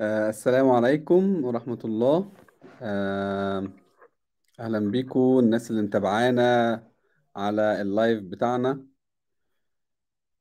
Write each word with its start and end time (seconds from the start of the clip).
آه، 0.00 0.28
السلام 0.28 0.70
عليكم 0.70 1.44
ورحمة 1.44 1.78
الله. 1.84 2.32
آه، 2.82 3.72
أهلا 4.60 4.90
بيكم 4.90 5.38
الناس 5.38 5.70
اللي 5.70 5.82
متابعانا 5.82 6.42
على 7.36 7.80
ال 7.82 7.90
live 7.90 8.22
بتاعنا. 8.22 8.86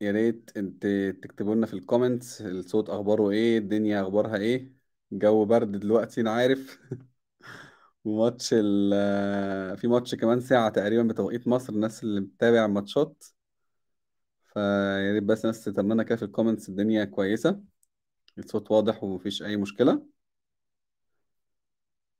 يا 0.01 0.11
ريت 0.11 0.51
انت 0.57 0.85
تكتبوا 1.23 1.55
لنا 1.55 1.65
في 1.65 1.73
ال 1.73 1.81
comments 1.81 2.41
الصوت 2.41 2.89
أخباره 2.89 3.29
إيه 3.29 3.57
الدنيا 3.57 4.01
أخبارها 4.01 4.37
إيه. 4.37 4.73
الجو 5.11 5.45
برد 5.45 5.71
دلوقتي 5.71 6.21
أنا 6.21 6.31
عارف. 6.31 6.79
وماتش 8.05 8.49
ال 8.53 8.91
آه، 8.93 9.75
في 9.75 9.87
ماتش 9.87 10.15
كمان 10.15 10.39
ساعة 10.41 10.69
تقريبا 10.69 11.03
بتوقيت 11.03 11.47
مصر 11.47 11.73
الناس 11.73 12.03
اللي 12.03 12.21
بتتابع 12.21 12.67
ماتشات 12.67 13.23
فيا 14.53 15.13
ريت 15.13 15.23
بس 15.23 15.45
الناس 15.45 15.63
تتمنى 15.63 16.03
كده 16.03 16.15
في 16.15 16.25
ال 16.25 16.30
comments 16.30 16.69
الدنيا 16.69 17.05
كويسة. 17.05 17.78
الصوت 18.39 18.71
واضح 18.71 19.03
ومفيش 19.03 19.43
أي 19.43 19.57
مشكلة. 19.57 20.05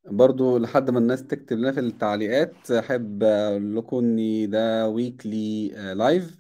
برضو 0.06 0.58
لحد 0.58 0.90
ما 0.90 1.00
الناس 1.00 1.24
تكتب 1.28 1.58
لنا 1.58 1.72
في 1.72 1.80
التعليقات 1.80 2.72
أحب 2.72 3.24
أقول 3.24 3.76
لكم 3.76 3.98
إن 3.98 4.50
ده 4.50 4.90
weekly 4.90 5.68
live 5.96 6.40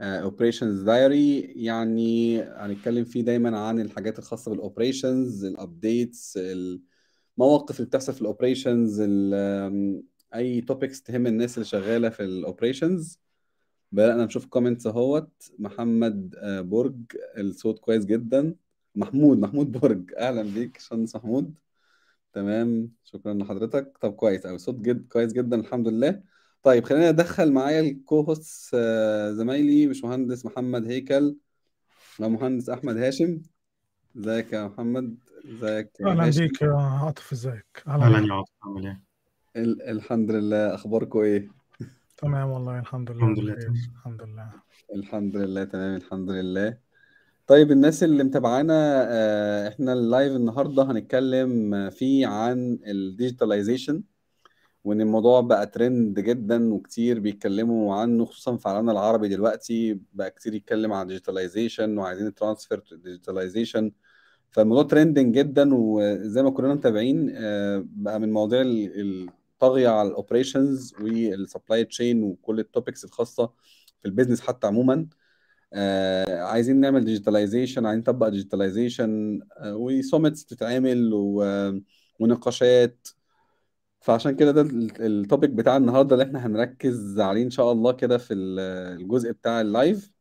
operations 0.00 0.82
diary 0.82 1.40
يعني 1.40 2.42
هنتكلم 2.42 3.04
فيه 3.04 3.22
دايما 3.22 3.58
عن 3.58 3.80
الحاجات 3.80 4.18
الخاصة 4.18 4.50
بال 4.50 4.66
operations 4.66 5.44
ال 5.44 5.56
updates 5.56 6.38
المواقف 7.38 7.76
اللي 7.76 7.86
بتحصل 7.88 8.12
في 8.12 8.20
ال 8.20 8.27
operations 8.27 9.00
أي 10.34 10.60
topics 10.60 11.02
تهم 11.02 11.26
الناس 11.26 11.54
اللي 11.54 11.64
شغالة 11.64 12.08
في 12.08 12.24
ال 12.24 12.33
operations 12.33 13.20
بدأنا 13.92 14.24
نشوف 14.24 14.46
comments 14.46 14.86
أهوت. 14.86 15.50
محمد 15.58 16.34
آه، 16.38 16.60
برج 16.60 16.96
الصوت 17.38 17.78
كويس 17.78 18.04
جدا. 18.04 18.54
محمود 18.94 19.38
محمود 19.38 19.72
برج. 19.72 20.14
أهلا 20.18 20.42
بيك 20.42 20.72
باشمهندس 20.72 21.16
محمود. 21.16 21.54
تمام. 22.32 22.90
شكرا 23.04 23.34
لحضرتك. 23.34 23.98
طب 24.00 24.12
كويس 24.12 24.46
أوي. 24.46 24.58
صوت 24.58 24.74
جد 24.80 25.06
كويس 25.08 25.32
جدا 25.32 25.60
الحمد 25.60 25.88
لله. 25.88 26.22
طيب 26.62 26.84
خلينا 26.84 27.08
ادخل 27.08 27.52
معايا 27.52 27.80
الكو 27.80 28.20
هوست 28.20 28.76
زمايلي 29.30 29.86
باشمهندس 29.86 30.46
محمد 30.46 30.86
هيكل 30.86 31.36
ومهندس 32.20 32.68
أحمد 32.70 32.96
هاشم. 32.96 33.40
إزيك 34.18 34.52
يا 34.52 34.66
محمد؟ 34.66 35.16
إزيك 35.44 35.90
يا 36.00 36.06
أهلا 36.06 36.26
هاشم؟ 36.26 36.40
بيك 36.40 36.62
يا 36.62 36.72
عاطف 36.72 37.32
إزيك؟ 37.32 37.82
أهلا 37.88 38.26
يا 38.28 38.32
عاطف 38.34 38.52
عامل 38.62 38.86
إيه؟ 38.86 39.00
ال- 39.56 39.82
الحمد 39.82 40.30
لله. 40.30 40.74
أخباركم 40.74 41.18
إيه؟ 41.18 41.48
تمام 42.16 42.48
والله 42.50 42.78
الحمد 42.78 43.10
لله 43.10 43.22
الحمد 43.22 43.38
لله 43.40 43.54
بخير. 43.54 43.66
تمام. 43.66 43.76
الحمد 43.96 44.22
لله. 44.22 44.50
الحمد 44.94 45.36
لله 45.36 45.64
تمام 45.64 45.96
الحمد 45.96 46.30
لله. 46.30 46.89
طيب 47.50 47.72
الناس 47.72 48.02
اللي 48.02 48.24
متابعانا 48.24 48.74
آه، 49.10 49.68
إحنا 49.68 49.92
ال 49.92 50.01
live 50.01 50.36
النهارده 50.36 50.82
هنتكلم 50.82 51.90
فيه 51.90 52.26
عن 52.26 52.78
ال 52.86 52.94
digitalization 52.94 54.02
وإن 54.84 55.00
الموضوع 55.00 55.40
بقى 55.40 55.66
ترند 55.66 56.20
جدا 56.20 56.74
وكتير 56.74 57.20
بيتكلموا 57.20 57.94
عنه 57.94 58.24
خصوصا 58.24 58.56
في 58.56 58.68
عالمنا 58.68 58.92
العربي 58.92 59.28
دلوقتي 59.28 60.00
بقى 60.12 60.30
كتير 60.30 60.54
يتكلم 60.54 60.92
عن 60.92 61.06
digitalization 61.06 61.98
وعايزين 61.98 62.34
transfer 62.34 62.82
digitalization 62.92 63.92
فالموضوع 64.50 64.82
trending 64.82 65.34
جدا 65.38 65.70
وزي 65.74 66.42
ما 66.42 66.50
كلنا 66.50 66.74
متابعين 66.74 67.30
آه، 67.36 67.84
بقى 67.86 68.18
من 68.20 68.24
المواضيع 68.28 68.60
ال- 68.60 69.28
الطاغية 69.54 69.88
على 69.88 70.08
ال 70.08 70.16
operations 70.16 70.94
وال 71.00 71.21
supply 71.21 71.84
chain 71.84 72.22
وكل 72.22 72.60
ال 72.60 72.66
topics 72.66 73.04
الخاصة 73.04 73.46
في 74.02 74.06
ال 74.08 74.12
business 74.12 74.40
حتى 74.40 74.66
عموما. 74.66 75.06
آه، 75.72 76.42
عايزين 76.42 76.80
نعمل 76.80 77.04
digitalization 77.04 77.86
عايزين 77.86 78.00
نطبق 78.00 78.28
digitalization 78.28 79.40
و 79.66 79.76
summits 79.76 80.44
بتتعمل 80.44 81.10
و- 81.14 81.80
ونقاشات. 82.20 83.08
فعشان 84.00 84.36
كده 84.36 84.50
ده 84.52 84.60
ال- 84.60 85.02
ال 85.02 85.10
topic 85.10 85.50
بتاع 85.50 85.76
النهارده 85.76 86.14
اللي 86.14 86.24
إحنا 86.24 86.46
هنركز 86.46 87.20
عليه 87.20 87.42
إن 87.42 87.50
شاء 87.50 87.72
الله 87.72 87.92
كده 87.92 88.18
في 88.18 88.34
ال- 88.34 88.58
الجزء 89.00 89.32
بتاع 89.32 89.60
ال 89.60 89.70
live 89.70 90.12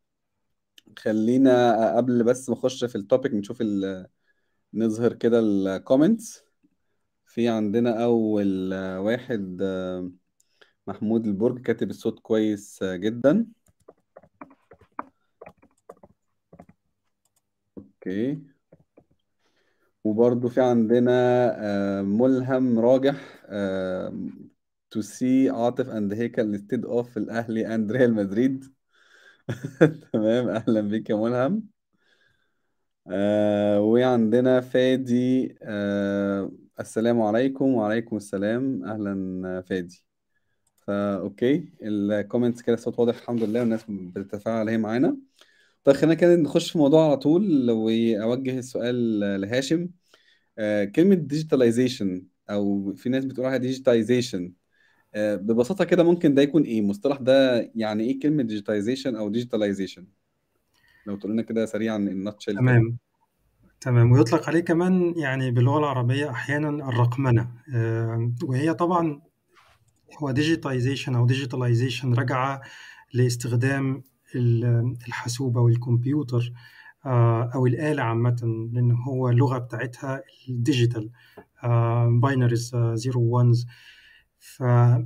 خلينا 1.00 1.98
قبل 1.98 2.24
بس 2.24 2.50
ما 2.50 2.56
أخش 2.56 2.84
في 2.86 2.96
ال 2.96 3.02
topic 3.02 3.34
نشوف 3.34 3.62
ال- 3.62 4.08
نظهر 4.74 5.14
كده 5.14 5.40
ال 5.40 5.51
comments 5.51 6.44
في 7.26 7.48
عندنا 7.48 8.04
أول 8.04 8.74
واحد 8.98 9.60
آه، 9.62 10.12
محمود 10.88 11.26
البرج 11.28 11.62
كاتب 11.62 11.90
الصوت 11.90 12.20
كويس 12.20 12.84
آه، 12.84 12.96
جدا. 12.96 13.46
okay 18.10 18.42
وبرضو 20.04 20.50
في 20.50 20.62
عندنا 20.62 21.12
آه، 21.66 22.02
ملهم 22.02 22.80
راجح 22.80 23.16
to 24.92 25.02
see 25.02 25.50
عاطف 25.50 25.90
and 25.90 26.14
هيكل 26.14 26.58
instead 26.60 26.86
of 26.86 27.18
الأهلي 27.18 27.76
and 27.76 27.92
ريال 27.92 28.14
مدريد. 28.14 28.66
تمام 30.14 30.50
أهلا 30.50 30.82
بك 30.82 31.10
يا 31.10 31.16
ملهم. 31.16 31.70
آه 33.08 33.82
وعندنا 33.82 34.62
فادي 34.62 35.56
آه 35.64 36.52
السلام 36.80 37.22
عليكم 37.22 37.74
وعليكم 37.74 38.18
السلام. 38.18 38.84
أهلا 38.86 39.62
فادي. 39.62 40.04
فا 40.78 41.18
okay 41.20 41.74
ال 41.82 41.91
comments 41.91 42.62
كده 42.62 42.76
الصوت 42.76 43.00
واضح 43.00 43.18
الحمد 43.18 43.44
لله 43.44 43.60
والناس 43.60 43.86
بتتفاعل 43.90 44.70
هي 44.70 44.78
معانا. 44.78 45.29
طيب 45.84 45.96
خلينا 45.96 46.14
كده 46.14 46.36
نخش 46.36 46.70
في 46.70 46.76
الموضوع 46.76 47.06
على 47.06 47.18
طول 47.18 47.72
وأوجه 47.72 48.60
السؤال 48.60 49.20
لهاشم. 49.42 49.90
آه 50.58 50.86
كلمة 50.86 51.16
digitalization 51.16 52.24
أو 52.50 52.94
في 52.96 53.10
ناس 53.10 53.26
بتقول 53.26 53.46
عليها 53.46 53.58
digitization 53.58 54.54
آه 55.16 55.36
ببساطة 55.36 55.86
كده 55.86 56.04
ممكن 56.04 56.34
ده 56.34 56.42
يكون 56.42 56.64
إيه؟ 56.64 56.82
مصطلح 56.82 57.18
ده 57.18 57.70
يعني 57.76 58.04
إيه 58.04 58.20
كلمة 58.20 58.44
digitization 58.44 59.16
أو 59.16 59.30
digitalization 59.30 60.08
لو 61.06 61.16
تقول 61.16 61.32
لنا 61.32 61.42
كده 61.42 61.66
سريعا 61.66 61.98
ال 61.98 62.04
nutshell 62.04 62.54
كده. 62.54 62.62
تمام. 62.62 62.98
تمام. 63.82 64.12
ويطلق 64.12 64.50
عليه 64.50 64.60
كمان 64.60 65.14
يعني 65.18 65.52
باللغة 65.52 65.80
العربية 65.80 66.30
أحيانا 66.30 66.70
الرقمنة. 66.70 67.52
آه، 67.76 68.32
وهي 68.44 68.74
طبعا 68.74 69.22
هو 70.18 70.32
digitization 70.32 71.16
أو 71.16 71.26
digitalization 71.26 72.14
رجع 72.14 72.62
لاستخدام 73.14 74.04
ال- 74.36 74.96
الحاسوب 75.08 75.58
أو 75.58 75.68
الكمبيوتر 75.68 76.52
آه، 77.06 77.44
أو 77.56 77.66
الآلة 77.68 78.04
عامة 78.04 78.68
لأن 78.74 78.92
هو 78.92 79.30
اللغة 79.30 79.58
بتاعتها 79.58 80.22
ال 80.50 80.57
digital 80.57 81.10
binaries 82.22 82.76
zero 82.94 83.22
ones. 83.22 83.68
فلما 84.40 85.04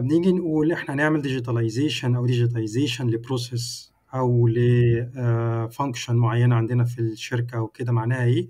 بنيجي 0.00 0.32
نقول 0.32 0.72
إحنا 0.72 0.94
نعمل 0.94 1.22
digitalization 1.22 2.14
أو 2.16 2.26
digitization 2.26 3.06
ل 3.10 3.20
process 3.20 3.92
أو 4.14 4.48
ل 4.48 4.67
function 4.67 6.16
معينة 6.16 6.56
عندنا 6.56 6.84
في 6.84 6.98
الشركة 7.00 7.60
وكده 7.62 7.92
معناها 7.92 8.24
إيه؟ 8.24 8.48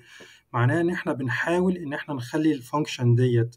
معناها 0.52 0.80
إن 0.80 0.90
إحنا 0.90 1.12
بنحاول 1.12 1.76
إن 1.76 1.92
إحنا 1.92 2.14
نخلي 2.14 2.52
ال 2.52 2.59
function 2.59 3.14
ديت 3.14 3.56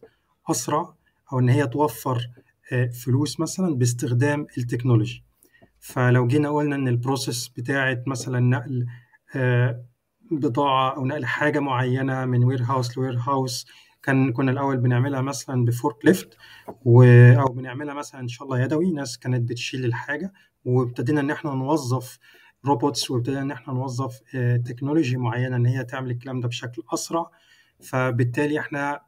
أسرع 0.49 0.93
أو 1.33 1.39
إن 1.39 1.49
هي 1.49 1.67
توفر 1.67 2.29
آه، 2.71 2.85
فلوس 2.87 3.39
مثلا 3.39 3.75
باستخدام 3.75 4.47
ال 4.57 4.63
technology. 4.63 5.23
فلو 5.79 6.27
جينا 6.27 6.49
قلنا 6.49 6.75
إن 6.75 6.87
ال 6.87 6.95
process 6.95 7.47
بتاعت 7.47 8.03
مثلا 8.07 8.39
نقل 8.39 8.85
آه، 9.35 9.85
بضاعة 10.31 10.95
أو 10.95 11.05
نقل 11.05 11.25
حاجة 11.25 11.59
معينة 11.59 12.25
من 12.25 12.43
warehouse 12.43 12.97
ل 12.97 13.17
warehouse 13.19 13.67
كان 14.03 14.31
كنا 14.31 14.51
الأول 14.51 14.77
بنعملها 14.77 15.21
مثلا 15.21 15.65
ب 15.65 16.05
forklift 16.05 16.37
و... 16.85 17.03
أو 17.39 17.45
بنعملها 17.53 17.93
مثلا 17.93 18.21
إن 18.21 18.27
شاء 18.27 18.43
الله 18.47 18.59
يدوي 18.61 18.91
ناس 18.91 19.17
كانت 19.19 19.49
بتشيل 19.49 19.85
الحاجة 19.85 20.33
وابتدينا 20.65 21.21
إن 21.21 21.31
إحنا 21.31 21.51
نوظف 21.53 22.19
robots 22.65 23.11
وابتدينا 23.11 23.41
إن 23.41 23.51
إحنا 23.51 23.73
نوظف 23.73 24.19
آه، 24.35 24.57
technology 24.57 25.17
معينة 25.17 25.55
إن 25.55 25.65
هي 25.65 25.83
تعمل 25.83 26.11
الكلام 26.11 26.39
ده 26.39 26.47
بشكل 26.47 26.83
أسرع. 26.93 27.31
فبالتالي 27.81 28.59
إحنا 28.59 29.01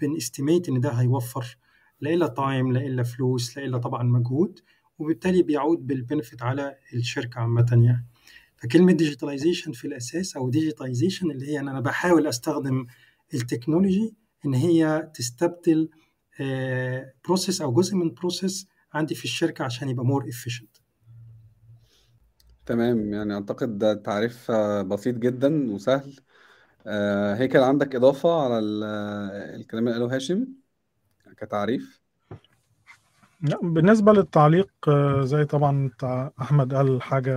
بن 0.00 0.14
estimate 0.14 0.68
ان 0.68 0.80
ده 0.80 0.90
هيوفر 0.90 1.56
لا 2.00 2.10
إلا 2.14 2.26
تايم 2.26 2.72
لا 2.72 2.80
إلا 2.80 3.02
فلوس 3.02 3.58
لا 3.58 3.64
إلا 3.64 3.78
طبعا 3.78 4.02
مجهود. 4.02 4.60
وبالتالي 5.02 5.42
بيعود 5.42 5.86
بال 5.86 5.98
benefit 5.98 6.42
على 6.42 6.76
الشركة 6.94 7.40
عامة 7.40 7.66
يعني. 7.70 8.06
فكلمة 8.56 8.92
digitalization 8.92 9.72
في 9.72 9.86
الأساس 9.86 10.36
أو 10.36 10.50
digitization 10.50 11.30
اللي 11.30 11.46
هي 11.48 11.60
إن 11.60 11.68
أنا 11.68 11.80
بحاول 11.80 12.26
أستخدم 12.26 12.86
ال 13.34 13.41
technology 13.41 14.14
إن 14.46 14.54
هي 14.54 15.10
تستبدل 15.14 15.90
process 17.24 17.60
أو 17.60 17.72
جزء 17.72 17.96
من 17.96 18.14
process 18.14 18.66
عندي 18.94 19.14
في 19.14 19.24
الشركة 19.24 19.64
عشان 19.64 19.88
يبقى 19.88 20.04
more 20.04 20.30
efficient. 20.30 20.80
تمام. 22.66 23.12
يعني 23.12 23.34
أعتقد 23.34 23.78
ده 23.78 23.94
تعريف 23.94 24.50
آه، 24.50 24.82
بسيط 24.82 25.16
جدا 25.16 25.72
وسهل. 25.72 26.16
آه، 26.86 27.34
هيكل 27.34 27.58
عندك 27.58 27.94
إضافة 27.96 28.42
على 28.44 28.58
ال- 28.58 28.82
آه، 28.84 29.56
الكلام 29.56 29.88
اللي 29.88 29.98
قاله 30.00 30.16
هاشم 30.16 30.46
كتعريف؟ 31.36 32.01
بالنسبة 33.42 34.12
للتعليق 34.12 34.68
آه، 34.88 35.22
زي 35.24 35.44
طبعا 35.44 35.90
أحمد 36.40 36.74
قال 36.74 37.02
حاجة 37.02 37.34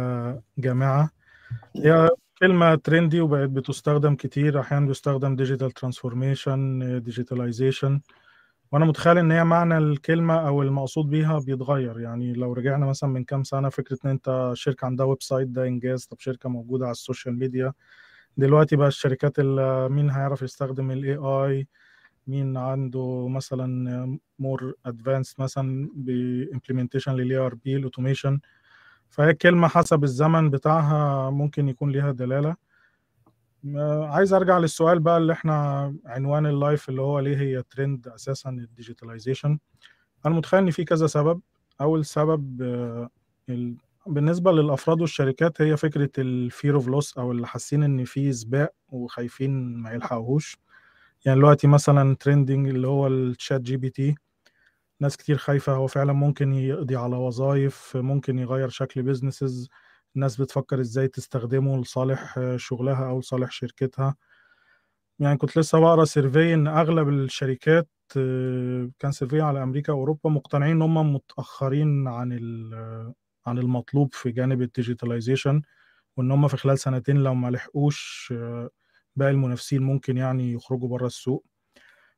جامعة. 0.58 1.10
هي 1.76 2.10
كلمة 2.40 2.76
trendy 2.76 3.22
وبقت 3.22 3.50
بتستخدم 3.50 4.16
كتير. 4.16 4.60
أحيانا 4.60 4.86
بيستخدم 4.88 5.36
digital 5.36 5.72
transformation 5.72 6.80
digitalization 7.04 8.02
وأنا 8.72 8.86
متخيل 8.86 9.18
إن 9.18 9.32
هي 9.32 9.44
معنى 9.44 9.78
الكلمة 9.78 10.48
أو 10.48 10.62
المقصود 10.62 11.10
بيها 11.10 11.40
بيتغير. 11.40 12.00
يعني 12.00 12.34
لو 12.34 12.54
رجعنا 12.54 12.86
مثلا 12.86 13.10
من 13.10 13.24
كام 13.24 13.44
سنة 13.44 13.70
فكرة 13.70 13.98
إن 14.06 14.10
أنت 14.10 14.52
شركة 14.54 14.86
عندها 14.86 15.06
website 15.06 15.48
ده 15.48 15.68
إنجاز 15.68 16.06
طب 16.06 16.20
شركة 16.20 16.50
موجودة 16.50 16.86
على 16.86 16.92
ال 16.92 16.99
social 16.99 17.40
media. 17.40 17.74
دلوقتي 18.38 18.76
بقى 18.76 18.88
الشركات 18.88 19.40
اللي 19.40 19.90
مين 19.90 20.10
هيعرف 20.10 20.42
يستخدم 20.42 20.92
ال 20.92 21.04
AI 21.06 21.66
مين 22.28 22.58
عنده 22.58 23.28
مثلا 23.28 24.20
more 24.40 24.74
advanced 24.86 25.40
مثلا 25.40 25.90
ب 25.96 26.04
implementation 26.04 27.14
لل 27.16 27.38
ERP 27.38 27.76
ال 27.76 27.81
automation 27.81 28.40
فهي 29.10 29.30
الكلمة 29.30 29.68
حسب 29.68 30.04
الزمن 30.04 30.50
بتاعها 30.50 31.30
ممكن 31.30 31.70
يكون 31.70 31.92
ليها 31.92 32.12
دلالة. 32.12 32.56
عايز 34.06 34.34
أرجع 34.34 34.58
للسؤال 34.58 35.00
بقى 35.00 35.18
اللي 35.18 35.34
إحنا 35.34 35.96
عنوان 36.06 36.46
ال 36.46 36.54
live 36.54 36.90
اللي 36.90 37.02
هو 37.02 37.20
ليه 37.20 37.38
هي 37.38 37.64
ترند 37.64 38.08
أساسا 38.08 38.50
ال 38.50 38.57
digitalization 38.57 39.60
أنا 40.26 40.36
متخيل 40.36 40.60
إن 40.60 40.72
في 40.72 40.84
كذا 40.84 41.08
سبب. 41.08 41.42
أول 41.82 42.06
سبب 42.06 42.62
ال... 43.50 43.76
بالنسبة 44.08 44.52
للأفراد 44.52 45.02
والشركات 45.02 45.62
هي 45.62 45.78
فكرة 45.78 46.10
ال 46.18 46.29
fear 46.29 46.76
of 46.76 46.88
loss 46.88 47.18
أو 47.18 47.32
اللي 47.32 47.48
حاسين 47.48 47.84
إن 47.84 48.04
في 48.04 48.34
سباق 48.34 48.74
وخايفين 48.90 49.78
ما 49.78 49.92
يلحقوهوش. 49.94 50.58
يعني 51.26 51.40
دلوقتي 51.40 51.68
مثلا 51.68 52.16
trending 52.20 52.68
اللي 52.70 52.88
هو 52.88 53.08
ال 53.08 53.62
ChatGPT 53.62 54.16
ناس 55.02 55.18
كتير 55.18 55.38
خايفة 55.38 55.74
هو 55.74 55.88
فعلا 55.88 56.14
ممكن 56.14 56.54
يقضي 56.54 56.96
على 56.96 57.18
وظائف 57.18 57.98
ممكن 57.98 58.40
يغير 58.40 58.70
شكل 58.70 59.04
businesses 59.04 59.70
الناس 60.16 60.42
بتفكر 60.42 60.82
إزاي 60.82 61.08
تستخدمه 61.10 61.82
لصالح 61.82 62.40
شغلها 62.58 63.10
أو 63.10 63.20
لصالح 63.20 63.52
شركتها. 63.52 64.16
يعني 65.20 65.38
كنت 65.38 65.58
لسه 65.58 65.80
بقرأ 65.80 66.06
survey 66.06 66.54
إن 66.54 66.68
أغلب 66.68 67.10
الشركات 67.10 67.90
كان 69.00 69.12
survey 69.12 69.42
على 69.42 69.64
أمريكا 69.64 69.94
وأوروبا 69.94 70.30
مقتنعين 70.30 70.72
إن 70.76 70.82
هم 70.82 71.14
متأخرين 71.14 72.08
عن 72.08 72.32
عن 73.48 73.58
المطلوب 73.58 74.14
في 74.14 74.32
جانب 74.32 74.62
ال 74.62 74.68
digitalization 74.68 75.62
وإن 76.18 76.32
هم 76.32 76.48
في 76.48 76.58
خلال 76.58 76.80
سنتين 76.80 77.18
لو 77.18 77.34
ما 77.36 77.50
لحقوش 77.52 78.34
باقي 79.16 79.32
المنافسين 79.32 79.84
ممكن 79.84 80.18
يعني 80.18 80.54
يخرجوا 80.54 80.90
بره 80.90 81.08
السوق. 81.08 81.46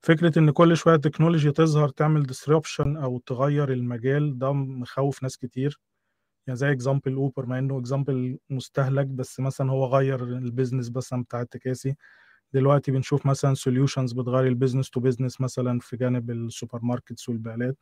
فكرة 0.01 0.39
إن 0.39 0.51
كل 0.51 0.77
شوية 0.77 0.95
technology 0.97 1.51
تظهر 1.51 1.89
تعمل 1.89 2.23
disruption 2.23 2.97
أو 2.97 3.19
تغير 3.19 3.73
المجال 3.73 4.39
ده 4.39 4.53
مخوف 4.53 5.23
ناس 5.23 5.38
كتير. 5.38 5.79
يعني 6.47 6.57
زي 6.57 6.71
example 6.71 7.13
اوبر 7.15 7.45
مع 7.45 7.59
إنه 7.59 7.79
example 7.79 8.39
مستهلك 8.49 9.07
بس 9.07 9.39
مثلا 9.39 9.71
هو 9.71 9.85
غير 9.85 10.23
ال 10.23 10.31
business 10.31 10.91
مثلا 10.95 11.23
بتاع 11.23 11.41
التكاسي 11.41 11.95
دلوقتي 12.53 12.91
بنشوف 12.91 13.25
مثلا 13.25 13.53
solutions 13.53 14.13
بتغير 14.13 14.47
ال 14.47 14.52
business 14.52 14.89
to 14.89 14.99
business 14.99 15.41
مثلا 15.41 15.79
في 15.79 15.97
جانب 15.97 16.31
ال 16.31 16.79
supermarkets 16.83 17.29
والبقالات 17.29 17.77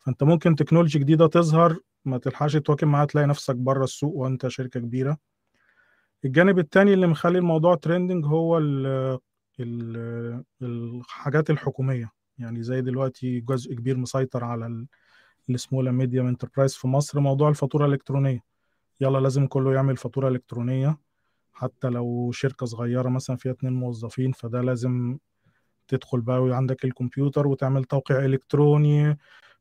فأنت 0.00 0.22
ممكن 0.24 0.56
technology 0.56 0.98
جديدة 0.98 1.26
تظهر 1.26 1.78
ما 2.04 2.18
تلحقش 2.18 2.54
تواكب 2.56 2.88
معاها 2.88 3.06
تلاقي 3.06 3.26
نفسك 3.26 3.56
بره 3.56 3.84
السوق 3.84 4.14
وأنت 4.16 4.48
شركة 4.48 4.80
كبيرة. 4.80 5.18
الجانب 6.24 6.58
التاني 6.58 6.94
اللي 6.94 7.06
مخلي 7.06 7.38
الموضوع 7.38 7.74
trending 7.74 8.26
هو 8.26 8.58
ال 8.58 8.86
ال 9.60 10.44
الحاجات 10.62 11.50
الحكومية. 11.50 12.10
يعني 12.38 12.62
زي 12.62 12.80
دلوقتي 12.80 13.40
جزء 13.40 13.74
كبير 13.74 13.96
مسيطر 13.96 14.44
على 14.44 14.86
ال 15.50 15.57
small 15.57 15.92
medium 15.92 16.26
enterprise 16.26 16.74
في 16.76 16.88
مصر 16.88 17.20
موضوع 17.20 17.48
الفاتورة 17.48 17.86
الإلكترونية. 17.86 18.44
يلا 19.00 19.18
لازم 19.18 19.46
كله 19.46 19.74
يعمل 19.74 19.96
فاتورة 19.96 20.28
إلكترونية. 20.28 20.98
حتى 21.52 21.88
لو 21.88 22.30
شركة 22.32 22.66
صغيرة 22.66 23.08
مثلا 23.08 23.36
فيها 23.36 23.52
اتنين 23.52 23.72
موظفين 23.72 24.32
فده 24.32 24.60
لازم 24.60 25.18
تدخل 25.88 26.20
بقى 26.20 26.42
وعندك 26.42 26.84
الكمبيوتر 26.84 27.46
وتعمل 27.46 27.84
توقيع 27.84 28.24
إلكتروني. 28.24 29.18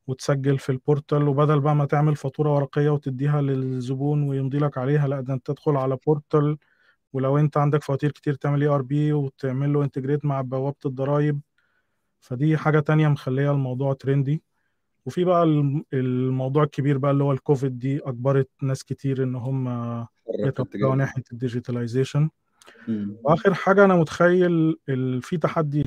وتسجل 0.08 0.58
في 0.60 0.72
ال 0.72 0.80
portal 0.80 1.28
وبدل 1.28 1.60
بقى 1.60 1.76
ما 1.76 1.86
تعمل 1.86 2.16
فاتورة 2.16 2.56
ورقية 2.56 2.90
وتديها 2.90 3.42
للزبون 3.42 4.24
ويمضي 4.30 4.58
لك 4.58 4.78
عليها 4.78 5.08
لأ 5.08 5.22
ده 5.22 5.34
أنت 5.34 5.48
تدخل 5.52 5.76
على 5.78 5.98
portal 6.08 6.58
ولو 7.14 7.38
أنت 7.38 7.58
عندك 7.58 7.84
فواتير 7.84 8.12
كتير 8.12 8.34
تعمل 8.34 8.62
ERP 8.62 9.14
وتعمل 9.14 9.74
له 9.74 9.84
integrate 9.84 10.26
مع 10.26 10.42
بوابة 10.42 10.76
الضرايب. 10.86 11.42
فدي 12.20 12.58
حاجة 12.58 12.80
تانية 12.80 13.08
مخلية 13.08 13.52
الموضوع 13.52 13.94
trendy 13.94 14.44
وفي 15.06 15.24
بقى 15.24 15.44
الموضوع 15.94 16.64
الكبير 16.64 16.98
بقى 16.98 17.12
اللي 17.12 17.24
هو 17.24 17.32
الكوفيد 17.32 17.80
دي 17.80 18.00
أجبرت 18.04 18.50
ناس 18.62 18.84
كتير 18.84 19.24
إن 19.24 19.36
هم 19.36 19.68
يتوجهوا 20.40 20.96
ناحية 20.96 21.24
ال 21.32 21.38
digitalization 21.38 22.30
وآخر 23.24 23.54
حاجة 23.54 23.86
أنا 23.86 23.96
متخيل 23.96 24.78
في 25.22 25.38
تحدي 25.42 25.86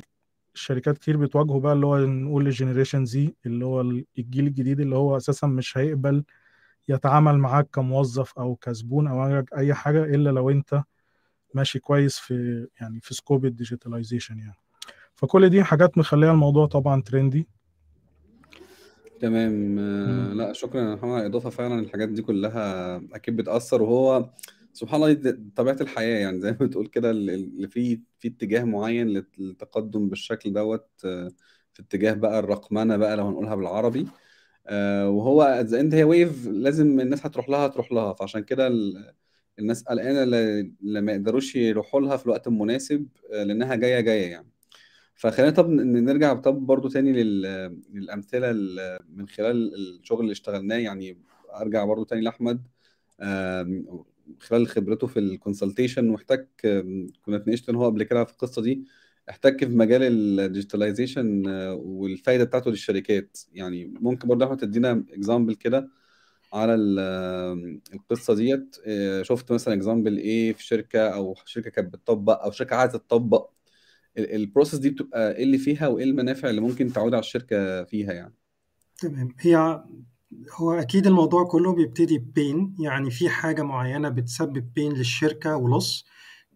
الشركات 0.55 0.97
كتير 0.97 1.17
بتواجهه 1.17 1.59
بقى 1.59 1.73
اللي 1.73 1.85
هو 1.85 1.97
نقول 1.97 2.47
ال 2.47 2.52
generation 2.52 3.05
Z 3.05 3.33
اللي 3.45 3.65
هو 3.65 3.81
الجيل 3.81 4.47
الجديد 4.47 4.79
اللي 4.79 4.95
هو 4.95 5.17
أساسا 5.17 5.47
مش 5.47 5.77
هيقبل 5.77 6.23
يتعامل 6.89 7.37
معاك 7.37 7.67
كموظف 7.73 8.39
أو 8.39 8.55
كزبون 8.55 9.07
أو 9.07 9.43
اي 9.57 9.73
حاجة 9.73 10.03
إلا 10.03 10.29
لو 10.29 10.49
أنت 10.49 10.83
ماشي 11.53 11.79
كويس 11.79 12.17
في 12.19 12.67
يعني 12.81 12.99
في 13.01 13.13
scope 13.13 13.45
ال 13.45 13.51
digitalization 13.51 14.39
يعني. 14.39 14.55
فكل 15.15 15.49
دي 15.49 15.63
حاجات 15.63 15.97
مخلية 15.97 16.31
الموضوع 16.31 16.65
طبعا 16.65 17.01
trendy 17.01 17.47
تمام. 19.19 19.79
آه 19.79 20.33
لا 20.33 20.53
شكرا. 20.53 20.81
يا 20.81 20.95
محمد 20.95 21.21
إضافة 21.23 21.49
فعلا 21.49 21.79
الحاجات 21.79 22.09
دي 22.09 22.21
كلها 22.21 22.95
أكيد 23.13 23.35
بتأثر 23.35 23.81
وهو 23.81 24.29
سبحان 24.73 25.03
الله 25.03 25.37
طبيعة 25.55 25.77
الحياة 25.81 26.19
يعني 26.19 26.41
زي 26.41 26.51
ما 26.51 26.57
بتقول 26.65 26.87
كده 26.87 27.11
اللي 27.11 27.67
في 27.67 27.99
في 28.21 28.27
اتجاه 28.27 28.63
معين 28.63 29.07
للتقدم 29.37 30.09
بالشكل 30.09 30.53
دوت 30.53 30.87
في 31.73 31.79
اتجاه 31.79 32.13
بقى 32.13 32.39
الرقمنة 32.39 32.97
بقى 32.97 33.17
لو 33.17 33.27
هنقولها 33.27 33.55
بالعربي. 33.55 34.07
وهو 35.05 35.41
at 35.41 35.54
the 35.54 35.73
end 35.73 35.93
هي 35.95 36.03
wave 36.03 36.47
لازم 36.47 36.99
الناس 36.99 37.25
هتروح 37.25 37.49
لها 37.49 37.67
تروح 37.67 37.91
لها. 37.91 38.13
فعشان 38.13 38.43
كده 38.43 38.71
الناس 39.59 39.83
قلقانة 39.83 40.23
اللي 40.23 41.01
ما 41.01 41.11
يقدروش 41.11 41.55
يروحوا 41.55 42.01
لها 42.01 42.17
في 42.17 42.25
الوقت 42.25 42.47
المناسب 42.47 43.07
لأنها 43.31 43.75
جاية 43.75 43.99
جاية 43.99 44.31
يعني. 44.31 44.47
فخلينا 45.15 45.51
طب 45.51 45.69
نرجع 45.69 46.33
طب 46.33 46.65
برضو 46.65 46.89
تاني 46.89 47.23
للأمثلة 47.93 48.51
من 49.09 49.27
خلال 49.27 49.75
الشغل 49.75 50.21
اللي 50.21 50.31
اشتغلناه. 50.31 50.77
يعني 50.77 51.17
أرجع 51.55 51.85
برضو 51.85 52.03
تاني 52.03 52.21
لأحمد. 52.21 52.61
خلال 54.39 54.67
خبرته 54.67 55.07
في 55.07 55.19
ال 55.19 55.26
consultation 55.26 56.09
واحتك 56.09 56.47
كنا 57.25 57.37
اتناقشت 57.37 57.69
ان 57.69 57.75
هو 57.75 57.85
قبل 57.85 58.03
كده 58.03 58.23
في 58.23 58.31
القصة 58.31 58.61
دي 58.61 58.85
احتك 59.29 59.59
في 59.65 59.75
مجال 59.75 60.01
ال 60.39 60.46
digitalization 60.46 61.47
والفايدة 61.75 62.43
بتاعته 62.43 62.71
للشركات. 62.71 63.37
يعني 63.53 63.85
ممكن 64.01 64.27
برضه 64.27 64.45
أحمد 64.45 64.57
تدينا 64.57 65.05
example 65.13 65.55
كده 65.55 65.89
على 66.53 66.75
القصة 67.93 68.35
ديت. 68.35 68.75
شفت 69.21 69.51
مثلا 69.51 69.73
example 69.73 70.17
إيه 70.17 70.53
في 70.53 70.63
شركة 70.63 70.99
أو 71.09 71.35
شركة 71.45 71.69
كانت 71.69 71.93
بتطبق 71.93 72.43
أو 72.43 72.51
شركة 72.51 72.75
عايزة 72.75 72.97
تطبق 72.97 73.49
ال 74.17 74.25
process 74.25 74.79
دي 74.79 74.89
بتبقى 74.89 75.35
إيه 75.35 75.43
اللي 75.43 75.57
فيها 75.57 75.87
وإيه 75.87 76.03
المنافع 76.05 76.49
اللي 76.49 76.61
ممكن 76.61 76.93
تعود 76.93 77.13
على 77.13 77.19
الشركة 77.21 77.83
فيها 77.83 78.13
يعني؟ 78.13 78.33
تمام. 78.99 79.35
هي 79.39 79.83
هو 80.55 80.71
أكيد 80.71 81.07
الموضوع 81.07 81.43
كله 81.43 81.73
بيبتدي 81.75 82.17
ب 82.17 82.29
pain 82.29 82.75
يعني 82.79 83.11
في 83.11 83.29
حاجة 83.29 83.61
معينة 83.61 84.09
بتسبب 84.09 84.73
pain 84.75 84.93
للشركة 84.93 85.55
و 85.55 85.65
loss 85.65 86.05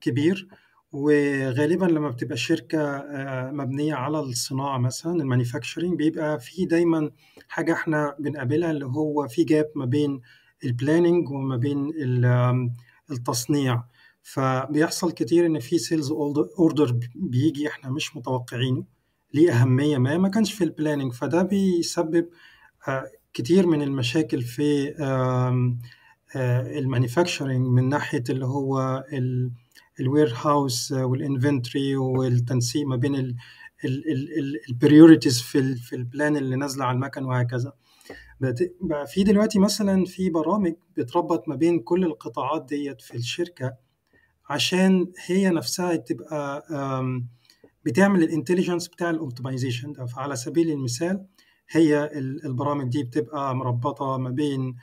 كبير 0.02 0.48
وغالبا 0.92 1.86
لما 1.86 2.10
بتبقى 2.10 2.38
شركة 2.38 3.04
مبنية 3.52 3.94
على 3.96 4.20
الصناعة 4.20 4.78
مثلا 4.78 5.14
ال 5.22 5.27
manufacturing 5.27 5.98
بيبقى 5.98 6.40
في 6.40 6.66
دايما 6.66 7.12
حاجة 7.48 7.74
إحنا 7.74 8.16
بنقابلها 8.20 8.72
اللي 8.72 8.86
هو 8.86 9.28
في 9.28 9.44
gap 9.44 9.72
ما 9.76 9.86
بين 9.86 10.22
ال 10.66 10.73
planning 10.73 11.30
وما 11.32 11.58
بين 11.58 11.92
التصنيع. 13.12 13.84
فبيحصل 14.22 15.12
كتير 15.12 15.46
إن 15.46 15.60
في 15.60 15.78
sales 15.78 16.12
order 16.60 17.00
بيجي 17.16 17.68
إحنا 17.68 17.90
مش 17.90 18.16
متوقعينه 18.18 18.84
ليه 19.34 19.52
أهمية 19.62 19.98
ما؟ 19.98 20.18
ما 20.18 20.30
كانش 20.30 20.54
في 20.54 20.64
ال 20.64 20.69
planning 20.69 21.14
فده 21.14 21.44
بيسبب 21.44 22.30
كتير 23.36 23.68
من 23.68 23.82
المشاكل 23.82 24.42
في 24.42 24.96
ال 26.78 26.84
manufacturing 26.84 27.68
من 27.68 27.90
ناحية 27.90 28.24
اللي 28.30 28.46
هو 28.46 29.04
ال 30.00 30.34
warehouse 30.42 30.92
وال 30.92 31.11
inventory 31.11 31.96
والتنسيق 31.96 32.88
ما 32.88 32.96
بين 32.96 33.36
ال 34.70 34.76
priorities 34.76 35.42
في 35.42 35.76
في 35.76 35.96
ال 35.96 36.04
plan 36.04 36.38
اللي 36.38 36.56
نازلة 36.56 36.86
على 36.86 36.96
المكن 36.96 37.24
وهكذا. 37.26 37.74
بقى 38.82 39.08
في 39.08 39.24
دلوقتي 39.24 39.60
مثلا 39.60 40.06
في 40.06 40.30
برامج 40.30 40.74
بتربط 40.98 41.48
ما 41.48 41.56
بين 41.56 41.80
كل 41.80 42.04
القطاعات 42.04 42.66
ديت 42.70 43.02
في 43.02 43.18
الشركة 43.18 43.74
عشان 44.50 45.12
هي 45.26 45.50
نفسها 45.50 45.96
تبقى 45.96 46.64
بتعمل 47.86 48.24
ال 48.24 48.29
intelligence 48.29 48.88
بتاع 48.88 49.10
ال 49.10 49.16
optimization 49.16 49.92
ده. 49.94 50.06
فعلى 50.06 50.36
سبيل 50.36 50.70
المثال 50.72 51.26
هي 51.70 52.10
البرامج 52.46 52.88
دي 52.92 53.04
بتبقى 53.04 53.56
مربطة 53.56 54.18
ما 54.18 54.30
بين 54.30 54.76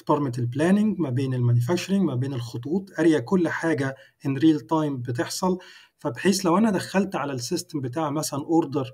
departmental 0.00 0.46
planning 0.56 1.00
ما 1.00 1.10
بين 1.10 1.34
ال 1.34 1.39
manufacturing 1.39 2.02
ما 2.02 2.14
بين 2.14 2.32
الخطوط 2.34 2.90
area 2.98 3.18
كل 3.18 3.48
حاجة 3.48 3.94
in 4.26 4.36
real 4.36 4.60
time 4.60 4.96
بتحصل. 4.96 5.58
فبحيث 5.98 6.46
لو 6.46 6.58
أنا 6.58 6.70
دخلت 6.70 7.16
على 7.16 7.32
ال 7.32 7.39
system 7.39 7.80
بتاع 7.80 8.10
مثلا 8.10 8.40
order 8.40 8.92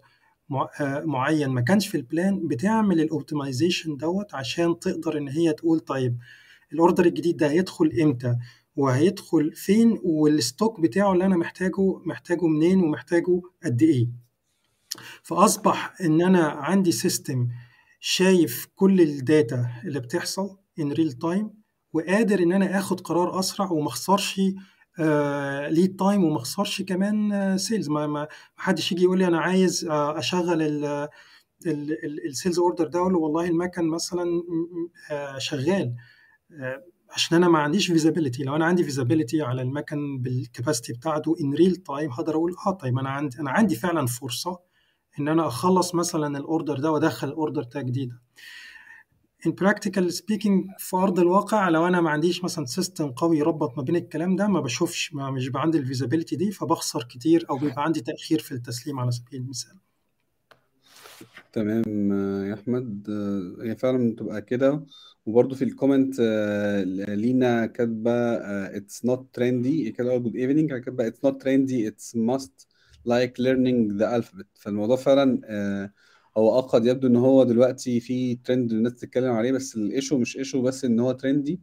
معين 1.05 1.49
ما 1.50 1.61
كانش 1.61 1.88
في 1.88 1.97
ال 1.97 2.07
plan 2.07 2.49
بتعمل 2.49 3.00
ال 3.00 3.08
optimization 3.08 3.97
دوت 3.97 4.35
عشان 4.35 4.78
تقدر 4.78 5.19
إن 5.19 5.28
هي 5.28 5.52
تقول 5.52 5.81
طيب 5.81 6.19
ال 6.73 6.78
order 6.78 7.07
الجديد 7.07 7.37
ده 7.37 7.50
هيدخل 7.50 7.93
إمتى؟ 8.02 8.37
وهيدخل 8.76 9.52
فين؟ 9.52 9.99
وال 10.05 10.26
stock 10.26 10.81
بتاعه 10.81 11.12
اللي 11.12 11.25
أنا 11.26 11.37
محتاجه 11.37 11.99
محتاجه 12.07 12.47
منين؟ 12.47 12.81
ومحتاجه 12.81 13.43
قد 13.64 13.83
إيه؟ 13.83 14.09
فأصبح 15.23 15.95
إن 16.00 16.23
أنا 16.23 16.43
عندي 16.49 16.93
system 16.93 17.49
شايف 18.00 18.67
كل 18.75 19.00
ال 19.00 19.14
data 19.14 19.66
اللي 19.85 20.00
بتحصل 20.00 20.57
in 20.81 20.93
real 20.93 21.12
time 21.12 21.50
وقادر 21.93 22.43
إن 22.43 22.53
أنا 22.53 22.79
آخد 22.79 23.00
قرار 23.00 23.38
أسرع 23.38 23.71
وما 23.71 23.88
أخسرش 23.88 24.41
lead 25.69 25.97
time 25.99 26.25
وما 26.25 26.37
أخسرش 26.37 26.83
كمان 26.83 27.59
sales 27.59 27.88
ما 27.88 28.07
ما 28.07 28.29
حدش 28.57 28.93
يجي 28.93 29.03
يقول 29.05 29.19
لي 29.19 29.26
أنا 29.26 29.41
عايز 29.41 29.85
آه 29.85 30.19
أشغل 30.19 30.62
ال 32.26 32.32
sales 32.32 32.59
order 32.59 32.87
ده 32.87 33.00
والله 33.03 33.49
المكن 33.49 33.85
مثلا 33.88 34.25
آه 35.11 35.38
شغال 35.38 35.95
آه 36.61 36.83
عشان 37.11 37.37
أنا 37.37 37.49
ما 37.49 37.59
عنديش 37.59 37.87
visibility 37.87 38.43
لو 38.45 38.57
أنا 38.57 38.65
عندي 38.65 38.85
visibility 38.85 39.43
على 39.43 39.62
المكن 39.62 40.19
بال 40.19 40.33
capacity 40.33 40.93
بتاعته 40.93 41.37
in 41.40 41.55
real 41.55 41.76
time 41.76 42.11
هقدر 42.11 42.35
أقول 42.35 42.55
آه 42.67 42.71
طيب 42.71 42.99
أنا 42.99 43.11
عندي 43.11 43.38
أنا 43.41 43.50
عندي 43.50 43.75
فعلا 43.75 44.07
فرصة 44.07 44.59
إن 45.20 45.28
أنا 45.28 45.46
أخلص 45.46 45.94
مثلا 45.94 46.38
ال 46.38 46.45
order 46.45 46.78
ده 46.78 46.90
وأدخل 46.92 47.28
ال 47.28 47.34
order 47.34 47.62
ده 47.62 47.82
جديدة. 47.82 48.23
In 49.46 49.50
practical 49.50 50.11
speaking 50.11 50.75
في 50.78 50.96
أرض 50.96 51.20
الواقع 51.20 51.68
لو 51.68 51.87
أنا 51.87 52.00
ما 52.00 52.11
عنديش 52.11 52.44
مثلا 52.44 52.64
system 52.64 53.11
قوي 53.11 53.38
يربط 53.38 53.76
ما 53.76 53.82
بين 53.82 53.96
الكلام 53.96 54.37
ده 54.37 54.49
ما 54.49 54.61
بشوفش 54.61 55.14
ما 55.14 55.30
مش 55.30 55.46
بيبقى 55.46 55.62
عندي 55.62 55.78
ال 55.78 55.84
visibility 55.84 56.37
دي 56.37 56.50
فبخسر 56.50 57.02
كتير 57.02 57.46
أو 57.50 57.56
بيبقى 57.58 57.85
عندي 57.85 58.00
تأخير 58.00 58.38
في 58.38 58.52
التسليم 58.52 59.00
على 59.00 59.11
سبيل 59.11 59.40
المثال. 59.40 59.76
تمام 61.52 62.12
يا 62.49 62.54
أحمد. 62.54 63.11
هي 63.62 63.76
فعلا 63.76 64.12
بتبقى 64.12 64.42
كده. 64.42 64.87
وبرده 65.26 65.54
في 65.54 65.64
ال 65.64 65.72
comment 65.72 66.21
لينا 67.08 67.66
كاتبة 67.66 68.12
it's 68.76 69.05
not 69.05 69.28
trendy 69.33 69.90
كده 69.90 70.16
good 70.16 70.37
evening 70.37 70.71
كاتبة 70.75 71.06
it's 71.07 71.25
not 71.25 71.43
trendy 71.43 71.88
it's 71.88 72.16
must 72.16 72.69
like 73.07 73.40
learning 73.40 73.93
the 73.93 74.16
alphabet 74.16 74.47
فالموضوع 74.59 74.97
فعلا 74.97 75.41
هو 76.37 76.59
آه 76.59 76.61
قد 76.61 76.87
يبدو 76.87 77.07
إن 77.09 77.17
هو 77.17 77.45
دلوقتي 77.45 78.01
في 78.01 78.35
ترند 78.37 78.73
الناس 78.73 78.95
تتكلم 78.95 79.33
عليه 79.33 79.53
بس 79.53 79.77
ال 79.76 79.84
issue 79.84 80.19
مش 80.19 80.37
issue 80.37 80.62
بس 80.63 80.85
إن 80.85 81.01
هو 81.01 81.13
trendy 81.12 81.61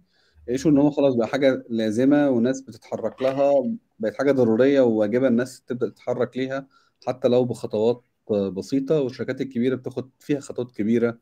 issue 0.50 0.70
إن 0.70 0.78
هو 0.78 0.92
خلاص 0.92 1.16
بقى 1.16 1.28
حاجة 1.28 1.64
لازمة 1.70 2.30
وناس 2.30 2.62
بتتحرك 2.62 3.22
لها 3.22 3.52
بقت 4.00 4.16
حاجة 4.18 4.32
ضرورية 4.32 4.82
وواجبة 4.82 5.28
الناس 5.28 5.62
تبدأ 5.62 5.90
تتحرك 5.90 6.38
ليها 6.38 6.68
حتى 7.08 7.28
لو 7.28 7.46
بخطوات 7.46 8.04
بسيطة. 8.32 9.02
والشركات 9.02 9.42
الكبيرة 9.42 9.76
بتاخد 9.76 10.12
فيها 10.20 10.40
خطوات 10.40 10.72
كبيرة 10.72 11.20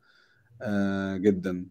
آه 0.62 1.16
جدا. 1.16 1.66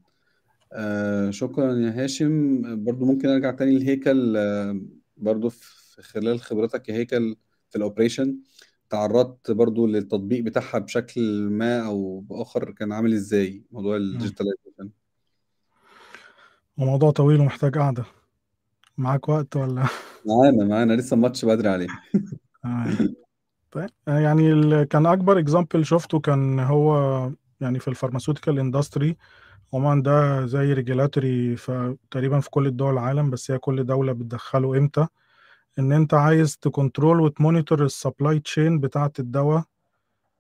آه 0.74 1.32
شكرا 1.32 1.74
يا 1.80 2.04
هاشم. 2.04 2.62
برضو 2.86 3.06
ممكن 3.06 3.30
أرجع 3.30 3.52
تاني 3.52 3.80
لهيكل 3.80 4.38
آه 4.38 4.82
برضو 5.18 5.50
في 5.50 6.02
خلال 6.02 6.42
خبرتك 6.42 6.90
يا 6.90 6.96
هيكل. 6.96 7.36
في 7.72 7.78
ال 7.78 7.83
operation. 7.83 8.38
تعرضت 8.90 9.52
برضو 9.52 9.88
للتطبيق 9.88 10.44
بتاعها 10.44 10.80
بشكل 10.80 11.50
ما 11.50 11.86
أو 11.88 12.20
بآخر 12.20 12.72
كان 12.72 12.92
عامل 12.92 13.14
إزاي 13.14 13.64
موضوع 13.72 13.96
ال 13.96 14.02
digitalization 14.02 14.90
وموضوع 16.78 17.12
طويل 17.12 17.40
ومحتاج 17.40 17.78
قعدة. 17.78 18.06
معاك 18.98 19.30
وقت 19.30 19.56
ولا؟ 19.56 19.86
معانا 20.26 20.66
معانا. 20.66 20.94
لسه 20.94 21.14
الماتش 21.14 21.46
بدري 21.46 21.70
عليه. 21.70 21.88
طيب 23.72 23.90
يعني 24.08 24.52
ال- 24.52 24.84
كان 24.84 25.06
أكبر 25.06 25.40
example 25.40 25.86
شفته 25.86 26.20
كان 26.20 26.60
هو 26.60 26.96
يعني 27.62 27.80
في 27.80 27.88
ال 27.88 27.93
pharmaceutical 27.93 28.60
industry 28.60 29.18
عموما 29.74 30.04
ده 30.04 30.46
زي 30.46 30.74
regulatory 30.74 31.56
تقريبا 32.12 32.40
في 32.40 32.50
كل 32.50 32.68
الدول 32.68 32.94
العالم 32.94 33.30
بس 33.30 33.52
هي 33.52 33.58
كل 33.58 33.86
دولة 33.86 34.14
بتدخله 34.14 34.78
إمتى؟ 34.78 35.08
إن 35.80 35.92
أنت 35.92 36.14
عايز 36.14 36.58
ت 36.58 36.66
control 36.66 37.22
وت 37.22 37.36
monitor 37.36 37.86
ال 37.86 37.93
supply 37.93 38.40
chain 38.40 38.80
بتاعة 38.80 39.12
الدواء 39.20 39.64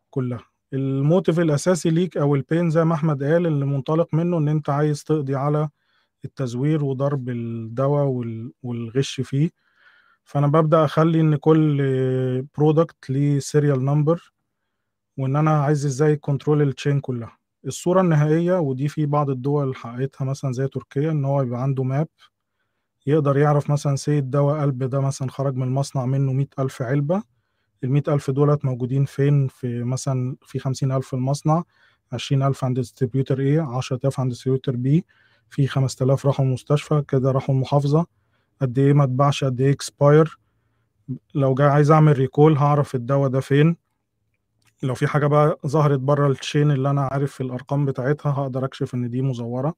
كلها. 0.09 0.43
ال 0.73 0.82
motive 0.82 1.39
الأساسي 1.39 1.89
ليك 1.89 2.17
أو 2.17 2.35
ال 2.35 2.42
pain 2.42 2.69
زي 2.69 2.83
ما 2.83 2.95
أحمد 2.95 3.23
قال 3.23 3.47
اللي 3.47 3.65
منطلق 3.65 4.13
منه 4.13 4.37
إن 4.37 4.47
أنت 4.47 4.69
عايز 4.69 5.03
تقضي 5.03 5.35
على 5.35 5.69
التزوير 6.25 6.83
وضرب 6.85 7.29
الدواء 7.29 8.05
وال- 8.05 8.51
والغش 8.63 9.21
فيه. 9.21 9.49
فأنا 10.23 10.47
ببدأ 10.47 10.85
أخلي 10.85 11.21
إن 11.21 11.35
كل 11.35 11.77
product 12.57 13.09
ليه 13.09 13.39
serial 13.39 13.85
number 13.85 14.33
وإن 15.17 15.35
أنا 15.35 15.51
عايز 15.63 15.85
إزاي 15.85 16.15
control 16.15 16.61
ال 16.61 16.67
chain 16.67 16.99
كلها. 16.99 17.37
الصورة 17.67 18.01
النهائية 18.01 18.59
ودي 18.59 18.87
في 18.87 19.05
بعض 19.05 19.29
الدول 19.29 19.75
حققتها 19.75 20.25
مثلا 20.25 20.51
زي 20.51 20.67
تركيا 20.67 21.11
إن 21.11 21.25
هو 21.25 21.41
يبقى 21.41 21.61
عنده 21.63 21.83
map 21.83 22.07
يقدر 23.07 23.37
يعرف 23.37 23.69
مثلا 23.69 23.95
say 23.95 24.17
الدواء 24.19 24.61
قلب 24.61 24.83
ده 24.83 24.99
مثلا 24.99 25.29
خرج 25.31 25.55
من 25.55 25.63
المصنع 25.63 26.05
منه 26.05 26.33
مئة 26.33 26.47
ألف 26.59 26.81
علبة 26.81 27.23
المئة 27.83 28.13
ألف 28.13 28.31
دولت 28.31 28.65
موجودين 28.65 29.05
فين؟ 29.05 29.47
في 29.47 29.83
مثلا 29.83 30.35
في 30.45 30.59
خمسين 30.59 30.91
ألف 30.91 31.13
المصنع 31.13 31.63
عشرين 32.11 32.43
ألف 32.43 32.63
عند 32.63 32.75
distributor 32.75 33.37
A 33.37 33.59
عشرة 33.77 33.97
آلاف 34.03 34.19
عند 34.19 34.29
distributor 34.31 34.73
B 34.75 35.01
في 35.49 35.67
خمسة 35.67 36.03
آلاف 36.05 36.25
راحوا 36.25 36.45
المستشفى 36.45 37.03
كده 37.07 37.31
راحوا 37.31 37.55
المحافظة. 37.55 38.05
قد 38.61 38.79
إيه 38.79 38.93
ما 38.93 39.03
اتباعش 39.03 39.43
قد 39.43 39.61
إيه 39.61 39.71
expire 39.71 40.37
لو 41.35 41.53
جاي 41.53 41.67
عايز 41.67 41.91
أعمل 41.91 42.17
recall 42.17 42.57
هعرف 42.57 42.95
الدواء 42.95 43.29
ده 43.29 43.39
فين. 43.39 43.75
لو 44.83 44.93
في 44.95 45.07
حاجة 45.07 45.27
بقى 45.27 45.59
ظهرت 45.67 45.99
بره 45.99 46.27
التشين 46.27 46.71
اللي 46.71 46.89
أنا 46.89 47.01
عارف 47.01 47.41
الأرقام 47.41 47.85
بتاعتها 47.85 48.31
هقدر 48.31 48.65
أكشف 48.65 48.93
إن 48.93 49.09
دي 49.09 49.21
مزورة. 49.21 49.73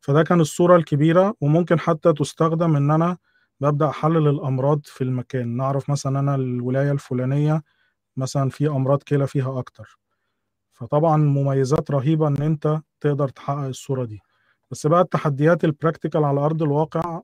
فده 0.00 0.22
كان 0.22 0.40
الصورة 0.40 0.76
الكبيرة 0.76 1.34
وممكن 1.40 1.78
حتى 1.80 2.12
تستخدم 2.12 2.76
إن 2.76 2.90
أنا 2.90 3.18
ببدأ 3.60 3.88
أحلل 3.88 4.28
الأمراض 4.28 4.80
في 4.84 5.04
المكان. 5.04 5.56
نعرف 5.56 5.90
مثلا 5.90 6.18
أنا 6.20 6.34
الولاية 6.34 6.92
الفلانية 6.92 7.62
مثلا 8.16 8.50
في 8.50 8.68
أمراض 8.68 9.02
كلى 9.02 9.26
فيها 9.26 9.58
أكتر. 9.58 9.98
فطبعا 10.72 11.16
مميزات 11.16 11.90
رهيبة 11.90 12.28
إن 12.28 12.42
أنت 12.42 12.80
تقدر 13.00 13.28
تحقق 13.28 13.58
الصورة 13.66 14.04
دي. 14.04 14.20
بس 14.70 14.86
بقى 14.86 15.00
التحديات 15.00 15.64
البراكتيكال 15.64 16.24
على 16.24 16.40
أرض 16.40 16.62
الواقع 16.62 17.20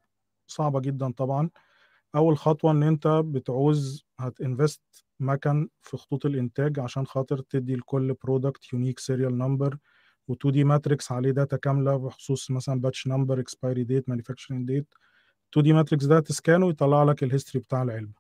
صعبة 0.47 0.81
جدا 0.81 1.13
طبعا. 1.13 1.51
أول 2.15 2.39
خطوة 2.39 2.71
إن 2.71 2.83
أنت 2.83 3.07
بتعوز 3.25 4.07
هتنفست 4.19 4.83
مكن 5.21 5.69
في 5.83 5.97
خطوط 5.97 6.27
الإنتاج 6.27 6.81
عشان 6.81 7.07
خاطر 7.07 7.39
تدي 7.39 7.77
لكل 7.77 8.15
product 8.25 8.73
unique 8.73 8.99
serial 8.99 9.39
number 9.39 9.79
و 10.33 10.51
2D 10.51 10.65
matrix 10.65 11.13
عليه 11.13 11.31
data 11.31 11.57
كاملة 11.57 11.97
بخصوص 11.97 12.51
مثلا 12.51 12.81
batch 12.81 13.07
number 13.07 13.41
expiry 13.41 13.85
date 13.85 14.09
manufacturing 14.09 14.67
date 14.67 14.95
2D 15.53 15.73
matrix 15.73 16.05
ده 16.05 16.21
ت 16.21 16.28
scan 16.28 16.59
ه 16.59 16.67
ويطلع 16.67 17.03
لك 17.05 17.23
ال 17.23 17.28
history 17.28 17.65
بتاع 17.65 17.83
العلبه 17.83 18.13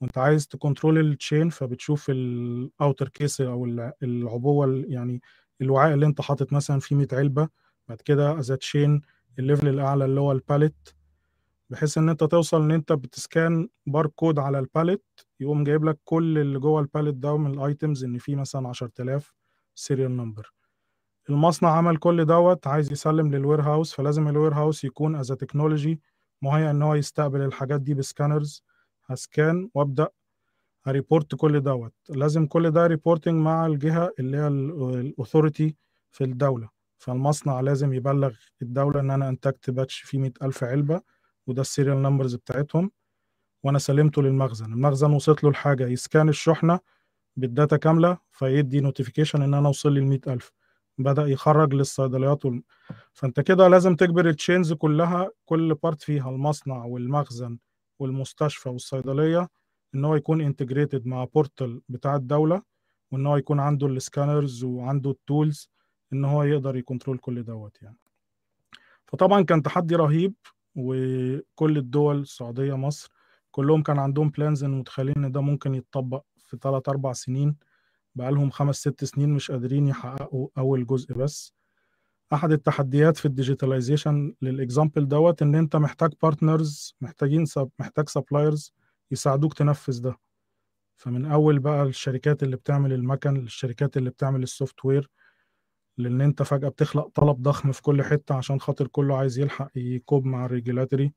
وانت 0.00 0.18
عايز 0.18 0.48
ت 0.48 0.54
control 0.54 0.98
ال 0.98 1.06
chain 1.06 1.48
فبتشوف 1.50 2.10
ال 2.10 2.26
outer 2.26 3.08
case 3.08 3.40
أو 3.40 3.64
العبوة 4.02 4.84
يعني 4.88 5.20
الوعاء 5.60 5.94
اللي 5.94 6.06
انت 6.06 6.20
حاطط 6.20 6.52
مثلا 6.52 6.80
فيه 6.80 6.96
100 6.96 7.08
علبة. 7.12 7.48
بعد 7.88 8.00
كده 8.00 8.38
as 8.38 8.52
chain 8.52 9.02
ال 9.38 9.43
level 9.43 9.68
الأعلى 9.68 10.04
اللي 10.04 10.20
هو 10.20 10.32
ال 10.32 10.40
pallet 10.40 10.88
بحيث 11.70 11.98
إن 11.98 12.08
انت 12.08 12.24
توصل 12.24 12.62
إن 12.62 12.70
انت 12.70 12.92
بت 12.92 13.17
scan 13.17 13.68
باركود 13.86 14.38
على 14.38 14.58
ال 14.58 14.65
pallet 14.65 15.04
يقوم 15.40 15.64
جايب 15.64 15.84
لك 15.84 15.98
كل 16.04 16.38
اللي 16.38 16.58
جوه 16.58 16.80
ال 16.80 16.85
pallet 16.85 17.14
ده 17.14 17.36
من 17.38 17.54
ال 17.54 17.62
items 17.62 18.04
إن 18.04 18.18
فيه 18.18 18.36
مثلا 18.36 18.68
10000 18.68 19.34
serial 19.74 20.16
number 20.16 20.52
المصنع 21.30 21.70
عمل 21.70 21.96
كل 21.96 22.24
دوت 22.24 22.66
عايز 22.66 22.92
يسلم 22.92 23.34
لل 23.34 23.60
warehouse 23.62 23.94
فلازم 23.94 24.28
ال 24.28 24.54
warehouse 24.54 24.84
يكون 24.84 25.16
as 25.16 25.28
technology 25.28 26.00
مهيأ 26.42 26.70
إن 26.70 26.82
هو 26.82 26.94
يستقبل 26.94 27.40
الحاجات 27.40 27.80
دي 27.80 27.94
ب 27.94 28.02
scanners 28.02 28.64
ه 29.06 29.19
scan 29.19 29.70
وأبدأ 29.74 30.08
ه 30.84 30.91
report 30.91 31.34
كل 31.34 31.60
دوت. 31.60 31.92
لازم 32.08 32.46
كل 32.46 32.70
ده 32.70 32.86
reporting 32.86 33.34
مع 33.42 33.66
الجهة 33.66 34.12
اللي 34.18 34.36
هي 34.36 34.46
ال 34.48 34.61
authority 34.61 35.76
في 36.10 36.24
الدولة. 36.24 36.68
فالمصنع 36.98 37.60
لازم 37.60 37.92
يبلغ 37.92 38.34
الدولة 38.62 39.00
إن 39.00 39.10
أنا 39.10 39.28
انتجت 39.28 39.70
batch 39.70 40.00
فيه 40.00 40.18
100000 40.18 40.64
علبة 40.64 41.00
وده 41.46 41.60
ال 41.62 41.68
serial 41.68 42.02
numbers 42.02 42.34
بتاعتهم 42.34 42.90
وأنا 43.64 43.78
سلمته 43.78 44.22
للمخزن. 44.22 44.72
المخزن 44.72 45.10
وصلت 45.12 45.44
له 45.44 45.50
الحاجة. 45.50 45.86
ي 45.88 45.96
scan 45.96 46.28
الشحنة 46.28 46.80
بال 47.36 47.49
data 47.49 47.76
كاملة 47.76 48.18
فيدي 48.32 48.80
notification 48.80 49.42
إن 49.42 49.54
أنا 49.54 49.68
وصل 49.68 49.92
لي 49.92 50.00
ال 50.00 50.06
100000 50.06 50.52
بدأ 50.98 51.26
يخرج 51.26 51.74
للصيدليات 51.74 52.44
وال... 52.44 52.62
فأنت 53.12 53.40
كده 53.40 53.68
لازم 53.68 53.96
تجبر 53.96 54.28
ال 54.28 54.34
chains 54.34 54.72
كلها 54.72 55.30
كل 55.44 55.74
part 55.74 56.02
فيها 56.02 56.30
المصنع 56.30 56.84
والمخزن 56.84 57.58
والمستشفى 57.98 58.68
والصيدلية 58.68 59.48
إن 59.94 60.04
هو 60.04 60.14
يكون 60.14 60.40
integrated 60.40 61.06
مع 61.06 61.24
portal 61.24 61.80
بتاع 61.88 62.16
الدولة 62.16 62.62
وإن 63.10 63.26
هو 63.26 63.36
يكون 63.36 63.60
عنده 63.60 63.86
ال 63.86 63.95
scanners 63.95 64.64
وعنده 64.64 65.10
ال 65.10 65.20
tools 65.20 65.70
إن 66.12 66.24
هو 66.24 66.42
يقدر 66.42 66.76
ي 66.76 66.81
control 66.81 67.18
كل 67.18 67.42
دوت 67.44 67.82
يعني. 67.82 67.96
فطبعا 69.06 69.42
كان 69.42 69.62
تحدي 69.62 69.96
رهيب 69.96 70.34
وكل 70.76 71.78
الدول 71.78 72.20
السعودية 72.20 72.76
مصر 72.76 73.10
كلهم 73.50 73.82
كان 73.82 73.98
عندهم 73.98 74.28
plans 74.30 74.64
ان 74.64 74.70
متخيلين 74.70 75.24
إن 75.24 75.32
ده 75.32 75.40
ممكن 75.40 75.74
يتطبق 75.74 76.24
في 76.44 76.56
3 76.56 76.90
4 76.90 77.12
سنين. 77.12 77.56
بقالهم 78.14 78.50
خمس 78.50 78.76
ست 78.76 79.04
سنين 79.04 79.30
مش 79.30 79.50
قادرين 79.50 79.88
يحققوا 79.88 80.48
أول 80.58 80.86
جزء 80.86 81.14
بس. 81.14 81.54
أحد 82.32 82.52
التحديات 82.52 83.16
في 83.16 83.26
ال 83.26 83.33
digitalization 83.33 84.34
لل 84.42 84.57
example 84.57 85.08
دوت 85.08 85.42
إن 85.42 85.54
أنت 85.54 85.76
محتاج 85.76 86.10
partners 86.22 86.96
محتاجين 87.00 87.44
sup 87.46 87.70
محتاج 87.78 88.08
suppliers 88.08 88.72
يساعدوك 89.10 89.54
تنفذ 89.54 90.00
ده. 90.02 90.18
فمن 90.96 91.26
أول 91.26 91.58
بقى 91.58 91.82
الشركات 91.82 92.42
اللي 92.42 92.56
بتعمل 92.56 92.92
المكن 92.92 93.34
للشركات 93.34 93.96
اللي 93.96 94.10
بتعمل 94.10 94.42
ال 94.42 94.84
software 94.84 95.10
لأن 95.98 96.20
أنت 96.20 96.42
فجأة 96.42 96.68
بتخلق 96.68 97.08
طلب 97.14 97.42
ضخم 97.42 97.72
في 97.72 97.82
كل 97.82 98.02
حتة 98.02 98.34
عشان 98.34 98.60
خاطر 98.60 98.86
كله 98.86 99.16
عايز 99.18 99.38
يلحق 99.38 99.70
ي 99.76 99.86
cope 99.86 100.24
مع 100.24 100.44
ال 100.44 100.50
regulatory 100.50 101.12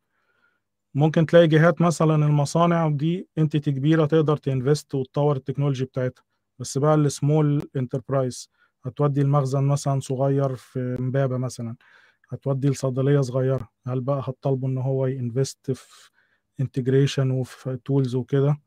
ممكن 0.96 1.26
تلاقي 1.26 1.48
جهات 1.48 1.82
مثلا 1.82 2.16
المصانع 2.16 2.90
دي 2.90 3.28
entity 3.38 3.72
كبيرة 3.72 4.06
تقدر 4.06 4.38
ت 4.38 4.46
invest 4.46 4.96
وتطور 4.96 5.36
ال 5.36 5.40
technology 5.40 5.86
بتاعتها. 5.86 6.24
بس 6.62 6.78
بقى 6.78 6.96
ال 6.96 7.08
small 7.08 7.70
enterprise 7.76 8.50
هتودي 8.86 9.22
المخزن 9.22 9.64
مثلا 9.64 10.00
صغير 10.00 10.56
في 10.56 10.96
امبابة 11.00 11.38
مثلا 11.38 11.76
هتودي 12.30 12.68
الصيدلية 12.68 13.22
صغيرة 13.22 13.70
هل 13.88 14.02
بقى 14.02 14.20
هتطالبه 14.20 14.68
إن 14.68 14.78
هو 14.78 15.06
ي 15.08 15.17
invest 15.17 15.72
في 15.72 16.10
integration 16.60 17.32
وفي 17.32 17.78
tools 17.86 18.16
وكده؟ 18.16 18.58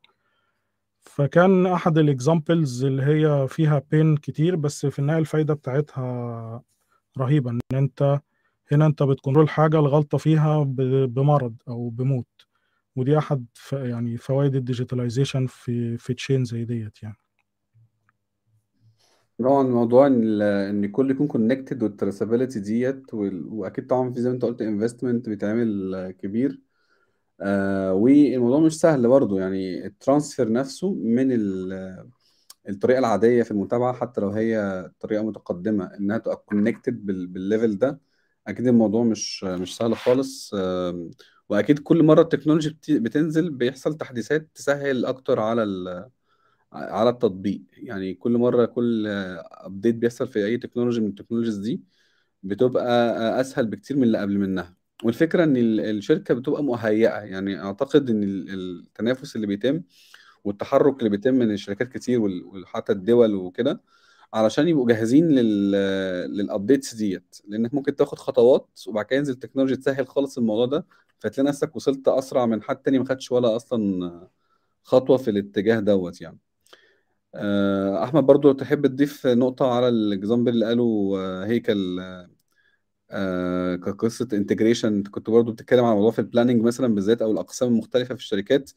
فكان 1.01 1.65
أحد 1.67 1.97
ال 1.97 2.07
examples 2.07 2.83
اللي 2.85 3.03
هي 3.03 3.47
فيها 3.47 3.81
pain 3.91 4.17
كتير 4.17 4.55
بس 4.55 4.85
في 4.85 4.99
النهاية 4.99 5.19
الفايدة 5.19 5.53
بتاعتها 5.53 6.63
رهيبة 7.17 7.51
إن 7.51 7.59
أنت 7.73 8.19
هنا 8.71 8.85
أنت 8.85 9.03
بت 9.03 9.13
control 9.13 9.49
حاجة 9.49 9.79
الغلطة 9.79 10.17
فيها 10.17 10.63
بمرض 11.07 11.55
أو 11.67 11.89
بموت. 11.89 12.27
ودي 12.95 13.17
أحد 13.17 13.45
يعني 13.73 14.17
فوائد 14.17 14.55
ال 14.55 14.61
digitalization 14.61 15.47
في 15.47 15.97
في 15.97 16.13
chain 16.13 16.45
زي 16.45 16.65
ديت 16.65 17.03
يعني. 17.03 17.17
طبعا 19.39 19.63
موضوع 19.63 20.07
إن 20.07 20.41
إن 20.41 20.91
كل 20.91 21.11
يكون 21.11 21.27
connected 21.27 21.83
وال 21.83 21.94
traceability 21.94 22.59
ديت 22.59 23.03
وأكيد 23.13 23.87
طبعا 23.87 24.13
في 24.13 24.21
زي 24.21 24.29
ما 24.29 24.35
أنت 24.35 24.45
قلت 24.45 24.61
investment 24.61 25.29
بيتعمل 25.29 26.11
كبير. 26.19 26.61
آه 27.41 27.93
والموضوع 27.93 28.59
مش 28.59 28.79
سهل 28.79 29.07
برضو 29.09 29.37
يعني 29.39 29.85
ال 29.87 29.94
transfer 29.94 30.51
نفسه 30.51 30.93
من 30.93 31.31
الطريقة 32.69 32.99
العادية 32.99 33.43
في 33.43 33.51
المتابعة 33.51 33.93
حتى 33.93 34.21
لو 34.21 34.29
هي 34.29 34.85
طريقة 34.99 35.23
متقدمة 35.23 35.85
إنها 35.99 36.17
تبقى 36.17 36.37
connected 36.45 37.05
بال 37.05 37.26
level 37.26 37.77
ده 37.77 37.99
أكيد 38.47 38.67
الموضوع 38.67 39.03
مش 39.03 39.43
مش 39.43 39.77
سهل 39.77 39.95
خالص. 39.95 40.51
آه 40.55 41.09
وأكيد 41.49 41.79
كل 41.79 42.03
مرة 42.03 42.21
ال 42.21 42.26
technology 42.26 42.77
بتنزل 42.89 43.49
بيحصل 43.49 43.97
تحديثات 43.97 44.49
تسهل 44.55 45.05
أكتر 45.05 45.39
على 45.39 45.63
على 46.75 47.09
التطبيق. 47.09 47.61
يعني 47.77 48.13
كل 48.13 48.31
مرة 48.37 48.65
كل 48.65 49.07
update 49.51 49.95
بيحصل 49.95 50.27
في 50.27 50.45
أي 50.45 50.57
technology 50.57 51.01
من 51.01 51.07
ال 51.07 51.11
technologies 51.11 51.57
دي 51.57 51.81
بتبقى 52.43 52.81
أسهل 53.41 53.67
بكتير 53.67 53.97
من 53.97 54.03
اللي 54.03 54.17
قبل 54.17 54.37
منها. 54.39 54.75
والفكرة 55.03 55.43
إن 55.43 55.57
الشركة 55.57 56.33
بتبقى 56.33 56.63
مهيئة. 56.63 57.19
يعني 57.19 57.61
أعتقد 57.61 58.09
إن 58.09 58.23
التنافس 58.49 59.35
اللي 59.35 59.47
بيتم 59.47 59.81
والتحرك 60.43 60.99
اللي 60.99 61.09
بيتم 61.09 61.33
من 61.35 61.51
الشركات 61.51 61.89
كتير 61.93 62.21
وحتى 62.21 62.91
الدول 62.93 63.35
وكده 63.35 63.81
علشان 64.33 64.67
يبقوا 64.67 64.87
جاهزين 64.87 65.27
لل 65.31 65.71
للابديتس 66.37 66.95
ديت. 66.95 67.37
لأنك 67.47 67.73
ممكن 67.73 67.95
تاخد 67.95 68.19
خطوات 68.19 68.69
وبعد 68.87 69.05
كده 69.05 69.17
ينزل 69.19 69.33
التكنولوجيا 69.33 69.75
تسهل 69.75 70.07
خالص 70.07 70.37
الموضوع 70.37 70.65
ده 70.65 70.85
فتلاقي 71.19 71.47
نفسك 71.49 71.75
وصلت 71.75 72.07
أسرع 72.07 72.45
من 72.45 72.63
حد 72.63 72.75
تاني 72.77 72.99
ما 72.99 73.05
خدش 73.05 73.31
ولا 73.31 73.55
أصلا 73.55 74.29
خطوة 74.83 75.17
في 75.17 75.29
الاتجاه 75.29 75.79
دوت 75.79 76.21
يعني. 76.21 76.39
أحمد 78.03 78.23
برضو 78.23 78.51
تحب 78.51 78.87
تضيف 78.87 79.27
نقطة 79.27 79.71
على 79.73 79.89
ال 79.89 79.97
example 79.97 80.51
اللي 80.53 80.65
قاله 80.65 81.15
هيكل 81.45 81.99
آه 83.11 83.75
كقصة 83.75 84.27
integration 84.33 84.87
انت 84.97 85.07
كنت 85.07 85.29
برضو 85.29 85.51
بتتكلم 85.51 85.85
عن 85.85 85.95
موضوع 85.95 86.11
في 86.11 86.19
ال 86.19 86.24
planning 86.24 86.61
مثلا 86.63 86.95
بالذات 86.95 87.21
أو 87.21 87.31
الأقسام 87.31 87.69
المختلفة 87.69 88.15
في 88.15 88.21
الشركات. 88.21 88.71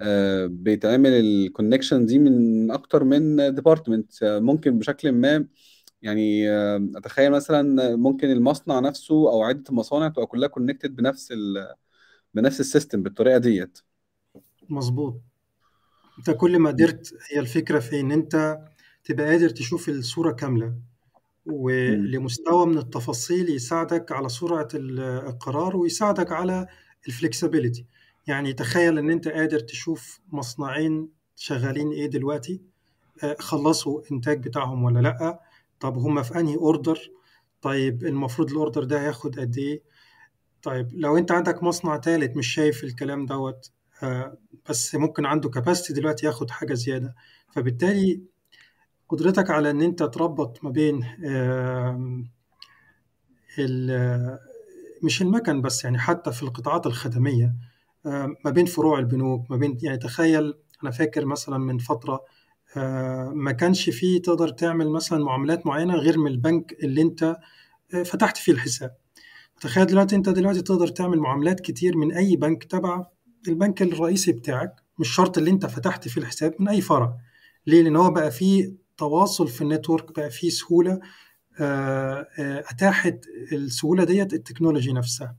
آه 0.00 0.46
بيتعمل 0.46 1.10
ال 1.12 1.20
connection 1.20 2.06
دي 2.06 2.18
من 2.18 2.70
أكتر 2.70 3.04
من 3.04 3.54
department 3.54 4.22
آه 4.22 4.38
ممكن 4.40 4.78
بشكل 4.78 5.12
ما 5.12 5.46
يعني 6.02 6.50
آه 6.50 6.88
أتخيل 6.96 7.32
مثلا 7.32 7.96
ممكن 7.96 8.30
المصنع 8.32 8.80
نفسه 8.80 9.14
أو 9.14 9.42
عدة 9.44 9.64
المصانع 9.70 10.08
تبقى 10.08 10.26
كلها 10.26 10.48
connected 10.48 10.96
بنفس 10.96 11.32
ال 11.32 11.74
بنفس 12.34 12.60
ال 12.60 12.66
system 12.66 13.02
بالطريقة 13.04 13.38
ديت. 13.38 13.78
مظبوط. 14.68 15.20
انت 16.18 16.30
كل 16.30 16.58
ما 16.58 16.70
قدرت 16.70 17.14
هي 17.32 17.40
الفكرة 17.40 17.78
في 17.78 18.00
إن 18.00 18.12
أنت 18.12 18.58
تبقى 19.04 19.26
قادر 19.26 19.48
تشوف 19.48 19.88
الصورة 19.88 20.32
كاملة 20.32 20.74
ولمستوى 21.46 22.66
من 22.66 22.78
التفاصيل 22.78 23.50
يساعدك 23.50 24.12
على 24.12 24.28
سرعة 24.28 24.68
القرار 24.74 25.76
ويساعدك 25.76 26.32
على 26.32 26.66
ال 27.08 27.14
flexibility 27.14 27.86
يعني 28.26 28.52
تخيل 28.52 28.98
إن 28.98 29.10
أنت 29.10 29.28
قادر 29.28 29.60
تشوف 29.60 30.20
مصنعين 30.32 31.08
شغالين 31.36 31.90
إيه 31.92 32.06
دلوقتي 32.06 32.60
خلصوا 33.38 34.02
إنتاج 34.12 34.44
بتاعهم 34.48 34.82
ولا 34.84 34.98
لأ؟ 35.00 35.40
طب 35.80 35.98
هم 35.98 36.22
في 36.22 36.40
أنهي 36.40 36.56
order 36.56 36.98
طيب 37.62 38.04
المفروض 38.04 38.50
ال 38.50 38.56
order 38.56 38.84
ده 38.84 39.00
هياخد 39.00 39.38
قد 39.40 39.58
إيه؟ 39.58 39.82
طيب 40.62 40.88
لو 40.92 41.16
أنت 41.18 41.32
عندك 41.32 41.62
مصنع 41.62 42.00
ثالث 42.00 42.36
مش 42.36 42.46
شايف 42.54 42.84
الكلام 42.84 43.26
دوت 43.26 43.70
بس 44.68 44.94
ممكن 44.94 45.26
عنده 45.26 45.48
كاباسيتي 45.50 45.92
دلوقتي 46.00 46.26
ياخد 46.26 46.50
حاجة 46.50 46.74
زيادة. 46.74 47.14
فبالتالي 47.50 48.22
قدرتك 49.08 49.50
على 49.50 49.70
إن 49.70 49.82
أنت 49.82 50.02
تربط 50.02 50.64
ما 50.64 50.70
بين 50.70 51.04
مش 55.02 55.22
المكن 55.22 55.62
بس 55.62 55.84
يعني 55.84 55.98
حتى 55.98 56.32
في 56.32 56.42
القطاعات 56.42 56.86
الخدمية 56.86 57.54
ما 58.44 58.50
بين 58.50 58.66
فروع 58.66 58.98
البنوك 58.98 59.50
ما 59.50 59.56
بين 59.56 59.78
يعني 59.82 59.98
تخيل 59.98 60.54
أنا 60.82 60.90
فاكر 60.90 61.24
مثلا 61.24 61.58
من 61.58 61.78
فترة 61.78 62.24
ما 63.32 63.52
كانش 63.52 63.90
فيه 63.90 64.22
تقدر 64.22 64.48
تعمل 64.48 64.88
مثلا 64.88 65.24
معاملات 65.24 65.66
معينة 65.66 65.94
غير 65.94 66.18
من 66.18 66.30
البنك 66.30 66.72
اللي 66.72 67.02
أنت 67.02 67.36
فتحت 68.04 68.36
فيه 68.36 68.52
الحساب. 68.52 68.94
تخيل 69.60 69.86
دلوقتي 69.86 70.16
أنت 70.16 70.28
دلوقتي 70.28 70.62
تقدر 70.62 70.88
تعمل 70.88 71.18
معاملات 71.18 71.60
كتير 71.60 71.96
من 71.96 72.12
أي 72.12 72.36
بنك 72.36 72.64
تبع 72.64 73.06
البنك 73.48 73.82
الرئيسي 73.82 74.32
بتاعك 74.32 74.74
مش 74.98 75.08
شرط 75.14 75.38
اللي 75.38 75.50
انت 75.50 75.66
فتحت 75.66 76.08
فيه 76.08 76.20
الحساب 76.20 76.54
من 76.58 76.68
أي 76.68 76.80
فرع. 76.80 77.16
ليه؟ 77.66 77.82
لأن 77.82 77.96
هو 77.96 78.10
بقى 78.10 78.30
فيه 78.30 78.72
تواصل 78.96 79.48
في 79.48 79.62
ال 79.62 79.69
network 79.69 80.16
بقى 80.16 80.30
فيه 80.30 80.50
سهولة 80.50 81.00
أتاحت 82.70 83.16
السهولة 83.52 84.04
ديت 84.04 84.32
ال 84.32 84.38
technology 84.38 84.92
نفسها. 84.92 85.36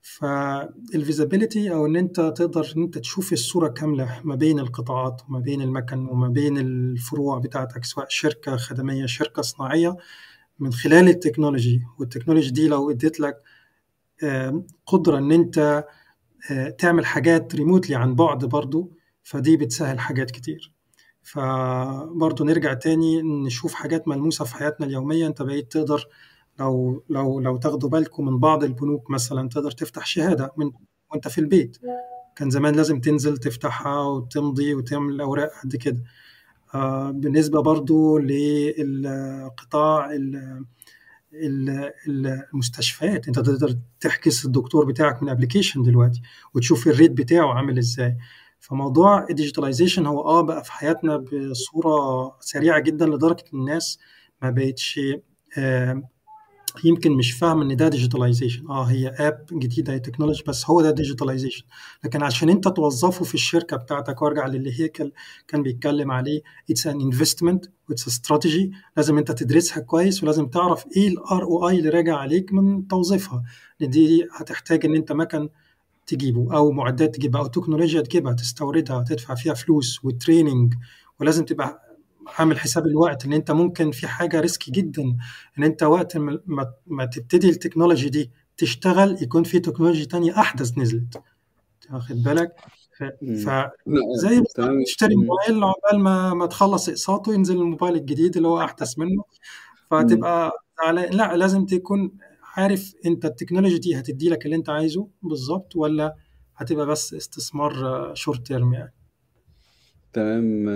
فال 0.00 0.29
visibility 0.29 1.72
أو 1.72 1.86
إن 1.86 1.96
أنت 1.96 2.20
تقدر 2.20 2.72
إن 2.76 2.82
أنت 2.82 2.98
تشوف 2.98 3.32
الصورة 3.32 3.68
كاملة 3.68 4.20
ما 4.24 4.34
بين 4.34 4.58
القطاعات 4.58 5.22
وما 5.28 5.38
بين 5.38 5.62
المكن 5.62 5.98
وما 6.08 6.28
بين 6.28 6.58
الفروع 6.58 7.38
بتاعتك 7.38 7.84
سواء 7.84 8.06
شركة 8.08 8.56
خدمية 8.56 9.06
شركة 9.06 9.42
صناعية 9.42 9.96
من 10.58 10.72
خلال 10.72 11.08
ال 11.08 11.14
technology. 11.14 11.82
وال 11.98 12.07
technology 12.07 12.50
دي 12.50 12.68
لو 12.68 12.90
اديت 12.90 13.20
لك 13.20 13.36
قدرة 14.86 15.18
إن 15.18 15.32
أنت 15.32 15.84
تعمل 16.78 17.06
حاجات 17.06 17.54
remotely 17.54 17.96
عن 17.96 18.14
بعد 18.14 18.44
برضو 18.44 18.92
فدي 19.22 19.56
بتسهل 19.56 19.98
حاجات 20.00 20.30
كتير. 20.30 20.72
فبرضه 21.22 22.44
نرجع 22.44 22.74
تاني 22.74 23.22
نشوف 23.22 23.74
حاجات 23.74 24.08
ملموسة 24.08 24.44
في 24.44 24.54
حياتنا 24.54 24.86
اليومية. 24.86 25.26
انت 25.26 25.42
بقيت 25.42 25.72
تقدر 25.72 26.08
لو 26.58 27.04
لو 27.08 27.40
لو 27.40 27.56
تاخدوا 27.56 27.88
بالكم 27.88 28.24
من 28.24 28.38
بعض 28.38 28.64
البنوك 28.64 29.10
مثلا 29.10 29.48
تقدر 29.48 29.70
تفتح 29.70 30.06
شهادة 30.06 30.52
من 30.56 30.70
وانت 31.10 31.28
في 31.28 31.38
البيت. 31.38 31.78
كان 32.36 32.50
زمان 32.50 32.74
لازم 32.74 33.00
تنزل 33.00 33.36
تفتحها 33.36 34.02
وتمضي 34.02 34.74
وتعمل 34.74 35.20
أوراق 35.20 35.50
قد 35.64 35.76
كده. 35.76 36.02
آه 36.74 37.10
بالنسبة 37.10 37.62
برضو 37.62 38.18
للقطاع 38.18 40.10
المستشفيات. 42.08 43.26
انت 43.28 43.38
تقدر 43.38 43.76
تحجز 44.00 44.46
الدكتور 44.46 44.84
بتاعك 44.84 45.22
من 45.22 45.28
application 45.28 45.82
دلوقتي 45.82 46.22
وتشوف 46.54 46.86
ال 46.88 46.92
rate 46.92 47.10
بتاعه 47.10 47.54
عامل 47.54 47.78
إزاي. 47.78 48.16
فموضوع 48.60 49.26
ال 49.30 49.35
digitalization 49.35 50.06
هو 50.06 50.20
آه 50.20 50.40
بقى 50.42 50.64
في 50.64 50.72
حياتنا 50.72 51.16
بصورة 51.16 52.36
سريعة 52.40 52.78
جدا 52.80 53.06
لدرجة 53.06 53.44
الناس 53.54 53.98
ما 54.42 54.50
بقتش 54.50 55.00
يمكن 56.84 57.12
مش 57.12 57.32
فاهم 57.32 57.60
إن 57.62 57.76
ده 57.76 57.88
digitalization 57.88 58.66
آه 58.70 58.82
هي 58.84 59.08
اب 59.08 59.46
جديدة 59.52 59.92
هي 59.92 59.98
technology 59.98 60.42
بس 60.48 60.70
هو 60.70 60.80
ده 60.82 60.90
digitalization 60.90 61.64
لكن 62.04 62.22
عشان 62.22 62.48
أنت 62.48 62.68
توظفه 62.68 63.24
في 63.24 63.34
الشركة 63.34 63.76
بتاعتك 63.76 64.22
وأرجع 64.22 64.46
للي 64.46 64.80
هيكل 64.80 65.12
كان 65.48 65.62
بيتكلم 65.62 66.10
عليه 66.10 66.40
it's 66.70 66.86
an 66.86 67.00
investment 67.00 67.64
و 67.88 67.92
it's 67.92 68.08
strategy 68.08 68.72
لازم 68.96 69.18
أنت 69.18 69.32
تدرسها 69.32 69.80
كويس 69.80 70.22
ولازم 70.22 70.46
تعرف 70.46 70.84
إيه 70.96 71.08
ال 71.08 71.42
ROI 71.42 71.78
اللي 71.78 71.88
راجع 71.90 72.16
عليك 72.16 72.52
من 72.52 72.88
توظيفها. 72.88 73.42
لأن 73.80 73.90
دي 73.90 74.28
هتحتاج 74.32 74.86
إن 74.86 74.94
أنت 74.94 75.12
مكن 75.12 75.48
تجيبه 76.06 76.56
أو 76.56 76.72
معدات 76.72 77.14
تجيبها 77.16 77.40
أو 77.40 77.46
technology 77.46 77.95
ا 77.95 78.00
تجيبها 78.00 78.32
تستوردها 78.32 79.02
تدفع 79.08 79.34
فيها 79.34 79.54
فلوس 79.54 80.04
و 80.04 80.12
training 80.12 80.74
ولازم 81.20 81.44
تبقى 81.44 81.85
عامل 82.38 82.58
حساب 82.58 82.86
الوقت 82.86 83.24
إن 83.24 83.32
أنت 83.32 83.50
ممكن 83.50 83.90
في 83.90 84.06
حاجة 84.06 84.40
risky 84.40 84.70
جدا 84.70 85.16
إن 85.58 85.64
أنت 85.64 85.82
وقت 85.82 86.16
ما, 86.16 86.72
ما 86.86 87.04
تبتدي 87.04 87.48
ال 87.48 87.54
technology 87.54 88.08
دي 88.08 88.30
تشتغل 88.56 89.22
يكون 89.22 89.44
في 89.44 89.58
technology 89.60 90.06
تانية 90.06 90.38
أحدث 90.40 90.78
نزلت. 90.78 91.22
واخد 91.92 92.22
بالك؟ 92.22 92.52
ف... 92.98 93.50
زي 94.16 94.42
تشتري 94.86 95.16
موبايل 95.16 95.64
عقبال 95.64 96.00
ما 96.00 96.34
ما 96.34 96.46
تخلص 96.46 96.88
إقساطه 96.88 97.34
ينزل 97.34 97.56
الموبايل 97.56 97.94
الجديد 97.94 98.36
اللي 98.36 98.48
هو 98.48 98.60
أحدث 98.60 98.98
منه. 98.98 99.24
فتبقى 99.90 100.52
على... 100.78 101.06
لا 101.06 101.36
لازم 101.36 101.66
تكون 101.66 102.12
عارف 102.56 102.94
أنت 103.06 103.24
ال 103.24 103.29
technology 103.29 103.78
دي 103.78 103.98
هتدي 103.98 104.28
لك 104.28 104.44
اللي 104.44 104.56
أنت 104.56 104.68
عايزه 104.70 105.08
بالظبط 105.22 105.76
ولا 105.76 106.16
هتبقى 106.56 106.86
بس 106.86 107.14
استثمار 107.14 107.74
short 108.14 108.46
term 108.46 108.72
يعني. 108.72 108.92
تمام 110.16 110.68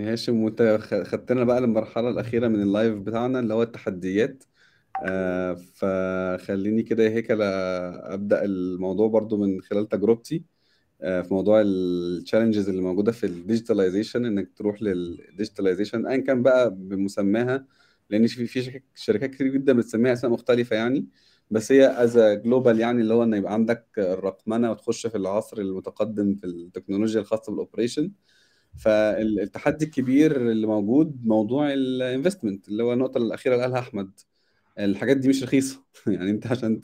يا 0.00 0.12
هاشم 0.12 0.42
وانت 0.42 0.62
خدتنا 1.06 1.44
بقى 1.44 1.60
للمرحلة 1.60 2.08
الأخيرة 2.08 2.48
من 2.48 2.62
ال 2.62 2.68
live 2.68 2.94
بتاعنا 2.94 3.40
اللي 3.40 3.54
هو 3.54 3.62
التحديات. 3.62 4.44
آه 5.06 5.54
فخليني 5.54 6.82
كده 6.82 7.04
هيكل 7.08 7.30
أبدأ 7.30 8.44
الموضوع 8.44 9.08
برضو 9.08 9.36
من 9.38 9.62
خلال 9.62 9.88
تجربتي 9.88 10.44
آه 11.02 11.22
في 11.22 11.34
موضوع 11.34 11.62
ال 11.66 11.75
challenges 11.75 12.68
اللي 12.68 12.82
موجودة 12.82 13.12
في 13.12 13.26
ال 13.26 13.33
digitalization 13.33 14.26
إنك 14.26 14.50
تروح 14.56 14.82
لل 14.82 14.98
digitalization 14.98 16.06
ايا 16.06 16.18
كان 16.18 16.42
بقى 16.42 16.70
بمسماها 16.74 17.66
لأن 18.10 18.26
في 18.26 18.46
في 18.46 18.82
شركات 18.94 19.30
كتير 19.30 19.48
جدا 19.48 19.72
بتسميها 19.72 20.12
أسماء 20.12 20.32
مختلفة 20.32 20.76
يعني 20.76 21.06
بس 21.50 21.72
هي 21.72 22.04
as 22.04 22.18
global 22.18 22.80
يعني 22.80 23.00
اللي 23.02 23.14
هو 23.14 23.22
إن 23.24 23.34
يبقى 23.34 23.52
عندك 23.54 23.86
الرقمنة 23.98 24.70
وتخش 24.70 25.06
في 25.06 25.16
العصر 25.18 25.58
المتقدم 25.58 26.34
في 26.34 26.46
التكنولوجيا 26.46 27.20
الخاصة 27.20 27.52
بال 27.52 27.63
operation 27.63 28.12
فالتحدي 28.78 29.84
الكبير 29.84 30.50
اللي 30.50 30.66
موجود 30.66 31.26
موضوع 31.26 31.72
ال 31.72 31.81
investment 31.81 32.68
اللي 32.68 32.82
هو 32.82 32.92
النقطة 32.92 33.18
الأخيرة 33.18 33.54
اللي 33.54 33.64
قالها 33.64 33.78
أحمد. 33.78 34.10
الحاجات 34.78 35.16
دي 35.16 35.28
مش 35.28 35.42
رخيصة. 35.42 35.84
يعني 36.06 36.30
أنت 36.30 36.46
عشان 36.46 36.80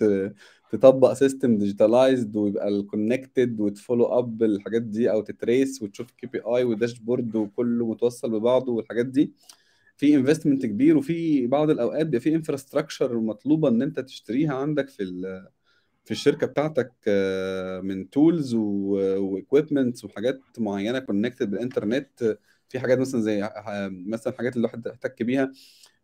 تطبق 0.70 1.12
system 1.12 1.58
digitalized 1.58 2.36
ويبقى 2.36 2.68
ال 2.68 2.78
connected 2.78 3.60
وت 3.60 3.71
follow 3.71 4.04
up 4.04 4.42
الحاجات 4.42 4.82
دي 4.82 5.10
أو 5.10 5.20
ت 5.22 5.32
trace 5.32 5.82
وتشوف 5.82 6.10
KPI 6.10 6.40
و 6.40 6.64
dashboard 6.64 7.36
وكله 7.36 7.86
متوصل 7.86 8.30
ببعضه 8.30 8.72
والحاجات 8.72 9.06
دي 9.06 9.32
في 9.96 10.14
investment 10.14 10.66
كبير 10.66 10.96
وفي 10.96 11.46
بعض 11.46 11.70
الأوقات 11.70 12.06
بيبقى 12.06 12.20
في 12.20 12.34
infrastructure 12.34 13.20
مطلوبة 13.20 13.68
إن 13.68 13.82
أنت 13.82 14.00
تشتريها 14.00 14.54
عندك 14.54 14.88
في 14.88 15.02
في 16.04 16.10
الشركة 16.10 16.46
بتاعتك 16.46 16.92
من 17.82 18.10
tools 18.10 18.54
و 18.54 18.68
equipments 18.68 20.04
وحاجات 20.04 20.40
معينة 20.58 20.98
connected 20.98 21.50
بالإنترنت 21.50 22.38
في 22.68 22.78
حاجات 22.80 22.98
مثلا 22.98 23.20
زي 23.20 23.50
مثلا 24.06 24.32
حاجات 24.32 24.56
اللي 24.56 24.66
الواحد 24.68 24.88
احتك 24.88 25.22
بيها 25.22 25.52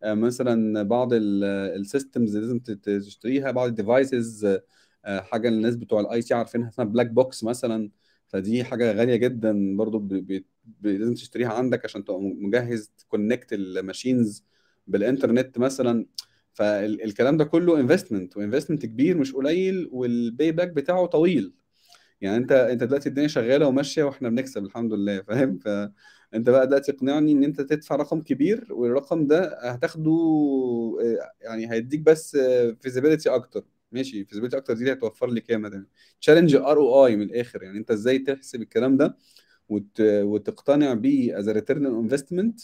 مثلا 0.04 0.82
بعض 0.82 1.08
ال 1.12 1.28
systems 1.28 2.36
لازم 2.36 2.58
تشتريها 2.58 3.50
بعض 3.50 3.68
ال 3.68 3.79
devices 3.79 4.58
حاجة 5.06 5.48
الناس 5.48 5.76
بتوع 5.76 6.00
ال 6.00 6.22
IT 6.22 6.34
عارفينها 6.34 6.68
اسمها 6.68 6.86
black 6.86 7.06
box 7.06 7.44
مثلا 7.44 7.90
فدي 8.28 8.64
حاجة 8.64 8.92
غالية 8.92 9.16
جدا 9.16 9.76
برضو. 9.76 10.08
لازم 10.82 11.14
تشتريها 11.14 11.48
عندك 11.52 11.84
عشان 11.84 12.04
تبقى 12.04 12.20
مجهز 12.20 12.92
ت 12.98 13.05
connect 13.05 13.52
ال 13.52 13.62
machines 13.62 14.44
بالإنترنت 14.86 15.58
مثلا 15.58 16.06
فالكلام 16.56 17.36
ده 17.36 17.44
كله 17.44 17.80
investment 17.80 18.36
و 18.36 18.41
investment 18.41 18.86
كبير 18.86 19.18
مش 19.18 19.32
قليل 19.32 19.88
وال 19.92 20.52
payback 20.52 20.68
بتاعه 20.68 21.06
طويل. 21.06 21.54
يعني 22.20 22.36
انت 22.36 22.52
انت 22.52 22.84
دلوقتي 22.84 23.08
الدنيا 23.08 23.28
شغالة 23.28 23.66
وماشية 23.66 24.02
وإحنا 24.04 24.28
بنكسب 24.28 24.64
الحمد 24.64 24.92
لله 24.92 25.22
فاهم؟ 25.22 25.58
فانت 25.58 26.50
بقى 26.50 26.66
دلوقتي 26.66 26.92
تقنعني 26.92 27.32
ان 27.32 27.44
انت 27.44 27.60
تدفع 27.60 27.96
رقم 27.96 28.20
كبير 28.22 28.66
والرقم 28.70 29.26
ده 29.26 29.58
هتاخده 29.70 30.12
يعني 31.40 31.72
هيديك 31.72 32.00
بس 32.00 32.36
visibility 32.80 33.30
أكتر. 33.30 33.64
ماشي؟ 33.92 34.24
visibility 34.24 34.56
أكتر 34.56 34.74
دي 34.74 34.92
هتوفر 34.92 35.30
لي 35.30 35.40
كام 35.40 35.66
ده 35.66 35.88
challenge 36.20 36.54
ROI 36.56 37.16
من 37.16 37.22
الآخر. 37.22 37.62
يعني 37.62 37.78
انت 37.78 37.90
إزاي 37.90 38.18
تحسب 38.18 38.62
الكلام 38.62 38.96
ده 38.96 39.16
وت... 39.68 40.00
وتقتنع 40.00 40.94
بيه 40.94 41.38
as 41.38 41.48
return 41.48 41.86
investment 41.86 42.60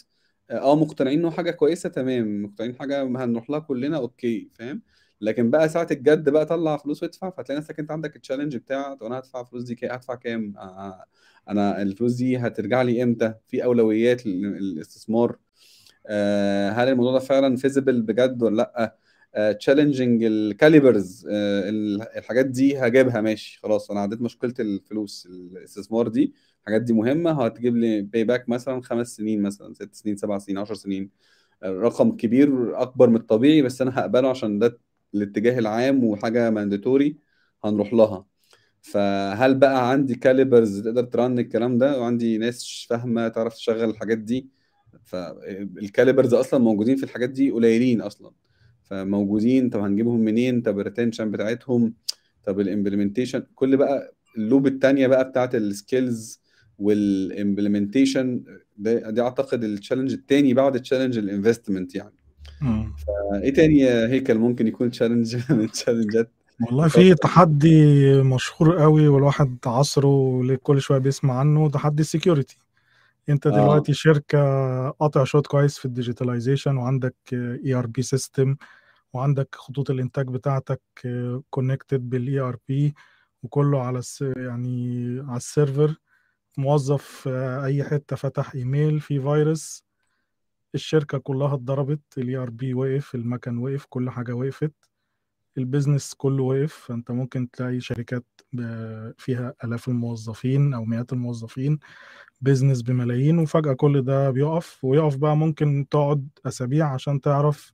آه 0.53 0.75
مقتنعين 0.75 1.19
إنه 1.19 1.31
حاجة 1.31 1.51
كويسة 1.51 1.89
تمام. 1.89 2.43
مقتنعين 2.43 2.75
حاجة 2.75 3.03
هنروح 3.03 3.49
لها 3.49 3.59
كلنا 3.59 3.97
okay 3.97 4.49
فاهم؟ 4.53 4.81
لكن 5.21 5.51
بقى 5.51 5.69
ساعة 5.69 5.87
الجد 5.91 6.29
بقى 6.29 6.45
طلع 6.45 6.77
فلوس 6.77 7.03
وادفع 7.03 7.29
فتلاقي 7.29 7.59
نفسك 7.59 7.79
أنت 7.79 7.91
عندك 7.91 8.15
ال 8.15 8.19
challenge 8.19 8.57
بتاع 8.57 8.93
طب 8.93 9.05
أنا 9.05 9.19
هدفع 9.19 9.43
فلوس 9.43 9.63
دي 9.63 9.75
كام؟ 9.75 9.91
هدفع 9.91 10.15
كام؟ 10.15 10.53
آه 10.57 11.05
أنا 11.49 11.81
الفلوس 11.81 12.13
دي 12.13 12.37
هترجع 12.37 12.81
لي 12.81 13.03
إمتى؟ 13.03 13.33
في 13.47 13.63
أولويات 13.63 14.25
للاستثمار. 14.25 15.37
آه 16.07 16.69
هل 16.71 16.89
الموضوع 16.89 17.13
ده 17.13 17.19
فعلا 17.19 17.55
feasible 17.57 18.01
بجد 18.01 18.43
ولا 18.43 18.55
لأ؟ 18.55 18.97
challenging 19.59 20.23
ال 20.23 20.35
calibers 20.35 21.27
الحاجات 21.29 22.45
دي 22.45 22.77
هجيبها 22.77 23.21
ماشي 23.21 23.59
خلاص 23.63 23.91
أنا 23.91 23.99
عديت 23.99 24.21
مشكلة 24.21 24.53
الفلوس 24.59 25.27
الاستثمار 25.31 26.07
دي 26.07 26.33
الحاجات 26.61 26.81
دي 26.81 26.93
مهمة 26.93 27.45
هتجيب 27.45 27.77
لي 27.77 28.01
payback 28.01 28.49
مثلا 28.49 28.81
خمس 28.81 29.15
سنين 29.15 29.41
مثلا 29.41 29.73
ست 29.73 29.95
سنين 29.95 30.15
سبع 30.17 30.37
سنين 30.37 30.57
10 30.57 30.75
سنين 30.75 31.09
رقم 31.63 32.11
كبير 32.11 32.81
أكبر 32.81 33.09
من 33.09 33.15
الطبيعي 33.15 33.61
بس 33.61 33.81
أنا 33.81 33.99
هقبله 33.99 34.29
عشان 34.29 34.59
ده 34.59 34.79
الاتجاه 35.15 35.59
العام 35.59 36.03
وحاجة 36.03 36.49
mandatory 36.49 37.17
هنروح 37.65 37.93
لها. 37.93 38.25
فهل 38.81 39.55
بقى 39.55 39.89
عندي 39.91 40.15
calibers 40.15 40.79
تقدر 40.81 41.03
ت 41.03 41.12
run 41.12 41.39
الكلام 41.39 41.77
ده؟ 41.77 41.99
وعندي 41.99 42.37
ناس 42.37 42.85
فاهمة 42.89 43.27
تعرف 43.27 43.53
تشغل 43.53 43.89
الحاجات 43.89 44.17
دي. 44.17 44.49
فال 45.03 45.29
calibers 45.29 46.33
أصلا 46.33 46.59
موجودين 46.59 46.95
في 46.95 47.03
الحاجات 47.03 47.29
دي 47.29 47.51
قليلين 47.51 48.01
أصلا. 48.01 48.31
فموجودين 48.83 49.69
طب 49.69 49.79
هنجيبهم 49.79 50.19
منين؟ 50.19 50.61
طب 50.61 50.79
ال 50.79 50.84
retention 50.84 51.31
بتاعتهم؟ 51.31 51.93
طب 52.45 52.59
ال 52.59 52.65
implementation 52.65 53.43
كل 53.55 53.77
بقى 53.77 54.13
ال 54.37 54.43
loop 54.43 54.67
التانية 54.67 55.07
بقى 55.07 55.29
بتاعت 55.29 55.55
ال 55.55 55.67
skills 55.67 56.41
وال 56.79 57.00
implementation 57.00 58.43
دي 58.77 59.21
أعتقد 59.21 59.63
ال 59.63 59.68
challenge 59.68 60.13
التاني 60.13 60.53
بعد 60.53 60.81
challenge 60.81 61.17
ال 61.17 61.24
investment 61.24 61.95
يعني. 61.95 62.15
فإيه 62.97 63.53
تاني 63.53 63.89
هيكل؟ 63.89 64.37
ممكن 64.37 64.67
يكون 64.67 64.91
challenge 64.91 65.35
من 65.49 65.59
ال 65.59 65.65
challenge 65.65 66.25
ات 66.25 66.31
والله 66.61 66.87
في 66.87 67.15
تحدي 67.15 68.05
مشهور 68.21 68.81
قوي 68.81 69.07
والواحد 69.07 69.57
عاصره 69.65 70.55
كل 70.63 70.81
شوية 70.81 70.97
بيسمع 70.97 71.39
عنه 71.39 71.69
تحدي 71.69 72.01
ال 72.01 72.07
security 72.07 72.57
أنت 73.29 73.47
دلوقتي 73.47 73.91
آه. 73.91 73.95
شركة 73.95 74.39
قاطع 74.89 75.23
شوط 75.23 75.47
كويس 75.47 75.77
في 75.77 75.85
ال 75.85 75.91
digitalization 75.91 76.77
وعندك 76.77 77.15
ERP 77.33 78.01
system 78.01 78.55
وعندك 79.13 79.55
خطوط 79.55 79.89
الإنتاج 79.89 80.27
بتاعتك 80.27 80.81
connected 81.49 82.09
بال 82.09 82.39
ERP 82.39 82.95
وكله 83.43 83.81
على 83.83 84.01
يعني 84.37 85.19
على 85.27 85.37
ال 85.37 85.45
server 85.45 85.95
موظف 86.57 87.27
أي 87.63 87.83
حتة 87.83 88.15
فتح 88.15 88.55
إيميل 88.55 88.99
في 88.99 89.21
فيروس 89.21 89.85
الشركة 90.75 91.17
كلها 91.17 91.53
اتضربت 91.53 92.17
ال 92.17 92.35
ERP 92.35 92.73
وقف 92.73 93.15
المكن 93.15 93.57
وقف 93.57 93.85
كل 93.89 94.09
حاجة 94.09 94.33
وقفت 94.33 94.73
ال 95.57 95.63
business 95.63 96.13
كله 96.13 96.43
وقف 96.43 96.73
فأنت 96.73 97.11
ممكن 97.11 97.51
تلاقي 97.51 97.79
شركات 97.79 98.25
فيها 99.17 99.53
آلاف 99.63 99.87
الموظفين 99.87 100.73
أو 100.73 100.85
مئات 100.85 101.13
الموظفين 101.13 101.79
بيزنس 102.41 102.81
بملايين 102.81 103.39
وفجأة 103.39 103.73
كل 103.73 104.01
ده 104.01 104.29
بيقف 104.31 104.83
ويقف 104.83 105.15
بقى 105.15 105.37
ممكن 105.37 105.85
تقعد 105.91 106.27
أسابيع 106.45 106.93
عشان 106.93 107.21
تعرف 107.21 107.73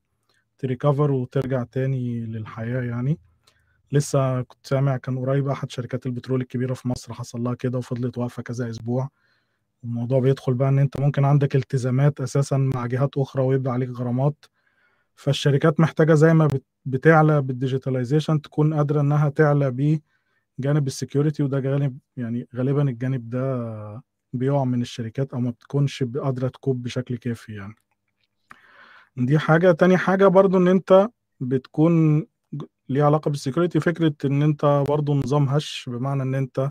تريكفر 0.57 1.11
وترجع 1.11 1.63
تاني 1.63 2.25
للحياة 2.25 2.81
يعني. 2.81 3.19
لسه 3.91 4.41
كنت 4.41 4.67
سامع 4.67 4.97
كان 4.97 5.19
قريب 5.19 5.47
أحد 5.47 5.71
شركات 5.71 6.05
البترول 6.05 6.41
الكبيرة 6.41 6.73
في 6.73 6.87
مصر 6.87 7.13
حصل 7.13 7.41
لها 7.43 7.53
كده 7.53 7.77
وفضلت 7.77 8.17
واقفة 8.17 8.43
كذا 8.43 8.69
أسبوع. 8.69 9.09
الموضوع 9.83 10.19
بيدخل 10.19 10.53
بقى 10.53 10.69
إن 10.69 10.79
أنت 10.79 10.99
ممكن 10.99 11.25
عندك 11.25 11.55
التزامات 11.55 12.21
أساسا 12.21 12.57
مع 12.57 12.85
جهات 12.85 13.17
أخرى 13.17 13.43
ويبقى 13.43 13.73
عليك 13.73 13.89
غرامات. 13.89 14.45
فالشركات 15.15 15.79
محتاجة 15.79 16.13
زي 16.13 16.33
ما 16.33 16.47
بتعلى 16.89 17.41
بال 17.41 17.54
digitalization 17.54 18.41
تكون 18.41 18.73
قادرة 18.73 19.01
إنها 19.01 19.29
تعلى 19.29 19.71
بجانب 20.59 20.87
ال 20.87 20.93
security 20.93 21.43
وده 21.43 21.59
جانب 21.59 21.97
يعني 22.17 22.47
غالبا 22.55 22.81
الجانب 22.81 23.29
ده 23.29 24.03
بيقع 24.33 24.63
من 24.63 24.81
الشركات 24.81 25.33
أو 25.33 25.39
ما 25.39 25.49
بتكونش 25.51 26.03
قادرة 26.03 26.47
ت 26.47 26.54
cope 26.54 26.83
بشكل 26.83 27.17
كافي 27.17 27.53
يعني. 27.55 27.75
دي 29.17 29.39
حاجة. 29.39 29.71
تاني 29.71 29.97
حاجة 29.97 30.27
برضو 30.27 30.57
إن 30.57 30.67
أنت 30.67 31.09
بتكون 31.39 32.25
ليها 32.89 33.05
علاقة 33.05 33.29
بال 33.29 33.39
security 33.39 33.79
فكرة 33.79 34.13
إن 34.25 34.41
أنت 34.43 34.83
برضو 34.87 35.13
نظام 35.13 35.49
هش 35.49 35.89
بمعنى 35.89 36.23
إن 36.23 36.35
أنت 36.35 36.69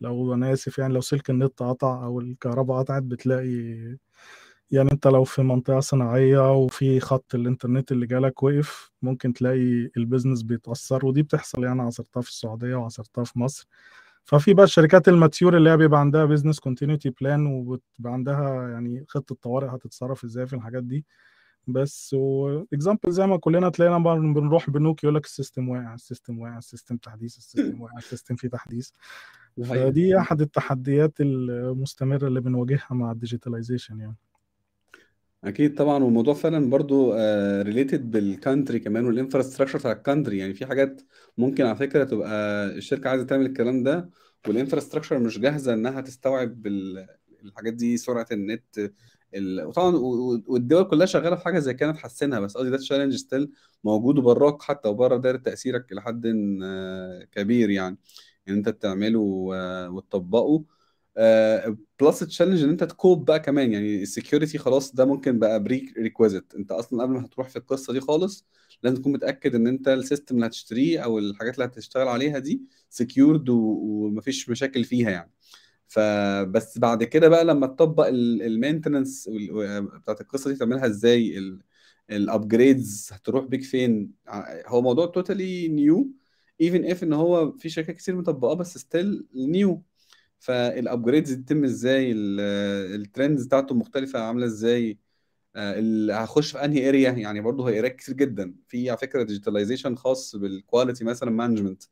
لو 0.00 0.34
أنا 0.34 0.52
آسف 0.52 0.78
يعني 0.78 0.94
لو 0.94 1.00
سلك 1.00 1.30
النت 1.30 1.62
قطع 1.62 2.04
أو 2.04 2.20
الكهرباء 2.20 2.78
قطعت 2.78 3.02
بتلاقي 3.02 3.74
يعني 4.72 4.92
انت 4.92 5.06
لو 5.06 5.24
في 5.24 5.42
منطقة 5.42 5.80
صناعية 5.80 6.52
وفي 6.52 7.00
خط 7.00 7.34
الإنترنت 7.34 7.92
اللي 7.92 8.06
جالك 8.06 8.42
وقف 8.42 8.90
ممكن 9.02 9.32
تلاقي 9.32 9.90
ال 9.96 10.01
business 10.01 10.42
بيتأثر 10.42 11.06
ودي 11.06 11.22
بتحصل 11.22 11.64
يعني 11.64 11.82
عاصرتها 11.82 12.20
في 12.20 12.28
السعودية 12.28 12.74
وعاصرتها 12.76 13.24
في 13.24 13.38
مصر. 13.38 13.68
ففي 14.24 14.54
بقى 14.54 14.64
الشركات 14.64 15.08
ال 15.08 15.15
mature 15.15 15.56
اللي 15.56 15.70
هي 15.70 15.76
بيبقى 15.76 16.00
عندها 16.00 16.24
business 16.24 16.60
continuity 16.60 17.10
plan 17.10 17.46
وبيبقى 17.46 18.12
عندها 18.12 18.68
يعني 18.68 19.04
خطة 19.08 19.34
طوارئ 19.42 19.66
هتتصرف 19.68 20.24
إزاي 20.24 20.46
في 20.46 20.56
الحاجات 20.56 20.82
دي. 20.84 21.04
بس 21.66 22.14
و 22.14 22.26
example 22.26 23.10
زي 23.12 23.26
ما 23.26 23.36
كلنا 23.36 23.68
تلاقينا 23.68 23.98
بنروح 24.34 24.70
بنوك 24.70 25.04
يقول 25.04 25.14
لك 25.16 25.24
ال 25.24 25.30
system 25.30 25.68
واقع 25.68 25.94
ال 25.94 26.00
system 26.00 26.38
واقع 26.40 26.58
ال 26.58 26.63
system 26.63 26.96
تحديث 26.96 27.36
ال 27.38 27.44
system 27.44 27.80
واقع 27.80 27.98
ال 27.98 28.03
system 28.03 28.36
فيه 28.36 28.48
تحديث. 28.48 28.90
دي 29.56 29.64
حقيقة 29.68 29.84
فدي 29.90 30.18
أحد 30.18 30.40
التحديات 30.40 31.20
المستمرة 31.20 32.28
اللي 32.28 32.40
بنواجهها 32.40 32.88
مع 32.90 33.12
ال 33.12 33.18
digitalization 33.18 34.00
يعني. 34.00 34.16
أكيد 35.44 35.74
طبعا 35.74 36.04
والموضوع 36.04 36.34
فعلا 36.34 36.70
برضو 36.70 37.12
related 37.62 38.10
بال 38.10 38.25
country 38.25 38.78
كمان 38.80 39.04
وال 39.06 39.15
infrastructure 39.15 39.78
بتاع 39.78 39.92
ال 39.92 39.98
country 39.98 40.38
يعني 40.38 40.54
في 40.54 40.66
حاجات 40.66 41.02
ممكن 41.38 41.64
على 41.66 41.76
فكرة 41.76 42.04
تبقى 42.04 42.66
الشركة 42.66 43.10
عايزة 43.10 43.24
تعمل 43.26 43.46
الكلام 43.46 43.82
ده 43.82 44.10
وال 44.48 44.57
infrastructure 44.57 45.18
مش 45.18 45.38
جاهزة 45.38 45.74
إنها 45.74 46.00
تستوعب 46.00 46.66
ال- 46.66 47.06
الحاجات 47.44 47.72
دي 47.74 47.96
سرعة 47.96 48.26
النت 48.32 48.78
ال... 49.34 49.64
وطبعا 49.66 49.96
والدول 50.46 50.84
كلها 50.84 51.06
شغالة 51.06 51.36
في 51.36 51.44
حاجة 51.44 51.58
زي 51.58 51.74
كده 51.74 51.92
تحسنها 51.92 52.40
بس 52.40 52.56
قصدي 52.56 52.70
ده 52.70 52.76
challenge 52.76 53.14
still 53.16 53.50
موجود 53.84 54.18
وبراك 54.18 54.62
حتى 54.62 54.88
وبره 54.88 55.16
دايرة 55.16 55.36
تأثيرك 55.36 55.92
لحد 55.92 56.26
آه، 56.64 57.24
كبير 57.32 57.70
يعني. 57.70 57.98
ان 58.48 58.54
أنت 58.54 58.68
تعمله 58.68 59.50
آه، 59.54 59.90
وتطبقه. 59.90 60.64
plus 62.00 62.18
challenge 62.18 62.62
إن 62.62 62.68
أنت 62.70 62.84
ت 62.84 62.92
cope 62.92 63.24
بقى 63.24 63.40
كمان. 63.40 63.72
يعني 63.72 64.02
ال 64.02 64.08
security 64.08 64.58
خلاص 64.58 64.94
ده 64.94 65.04
ممكن 65.04 65.38
بقى 65.38 65.62
prerequisite 65.62 66.54
أنت 66.54 66.72
أصلا 66.72 67.02
قبل 67.02 67.12
ما 67.12 67.24
هتروح 67.26 67.48
في 67.48 67.56
القصة 67.56 67.92
دي 67.92 68.00
خالص 68.00 68.46
لازم 68.82 68.96
تكون 68.96 69.12
متأكد 69.12 69.54
إن 69.54 69.66
أنت 69.66 69.88
ال 69.88 69.95
system 69.95 70.34
اللي 70.36 70.46
هتشتريه 70.46 71.00
أو 71.00 71.18
الحاجات 71.18 71.54
اللي 71.54 71.64
هتشتغل 71.64 72.08
عليها 72.08 72.38
دي 72.38 72.62
secured 72.90 73.48
ومفيش 73.48 74.48
مشاكل 74.50 74.84
فيها 74.84 75.10
يعني. 75.10 75.32
فبس 75.88 76.78
بعد 76.78 77.04
كده 77.04 77.28
بقى 77.28 77.44
لما 77.44 77.66
تطبق 77.66 78.06
ال 78.08 78.18
maintenance 78.18 79.30
بتاعت 80.02 80.20
القصة 80.20 80.50
دي 80.50 80.56
تعملها 80.56 80.86
إزاي 80.86 81.38
ال 82.10 82.21
upgrades 82.21 83.10
هتروح 83.12 83.44
بيك 83.44 83.62
فين؟ 83.62 84.12
هو 84.66 84.82
موضوع 84.82 85.06
totally 85.06 85.68
new 85.68 86.12
even 86.60 86.84
if 86.90 87.02
إن 87.02 87.12
هو 87.12 87.52
في 87.52 87.68
شركات 87.68 87.96
كتير 87.96 88.16
مطبقاه 88.16 88.54
بس 88.54 88.78
still 88.78 89.26
new 89.34 89.82
فال 90.42 90.60
upgrades 90.60 91.32
تتم 91.32 91.64
إزاي؟ 91.64 92.12
ال 92.12 92.31
trends 92.31 93.46
بتاعته 93.46 93.74
مختلفة 93.74 94.20
عاملة 94.20 94.46
إزاي؟ 94.46 94.98
آه، 95.56 96.12
هخش 96.12 96.52
في 96.52 96.64
أنهي 96.64 96.88
area 96.88 97.10
يعني 97.10 97.40
برضه 97.40 97.68
هي 97.68 97.78
اريات 97.78 97.96
كتير 97.96 98.14
جدا. 98.14 98.54
في 98.68 98.90
على 98.90 98.98
فكرة 98.98 99.22
digitalization 99.22 99.96
خاص 99.96 100.36
بال 100.36 100.51
quality 100.51 101.04
مثلا 101.04 101.30
management 101.30 101.82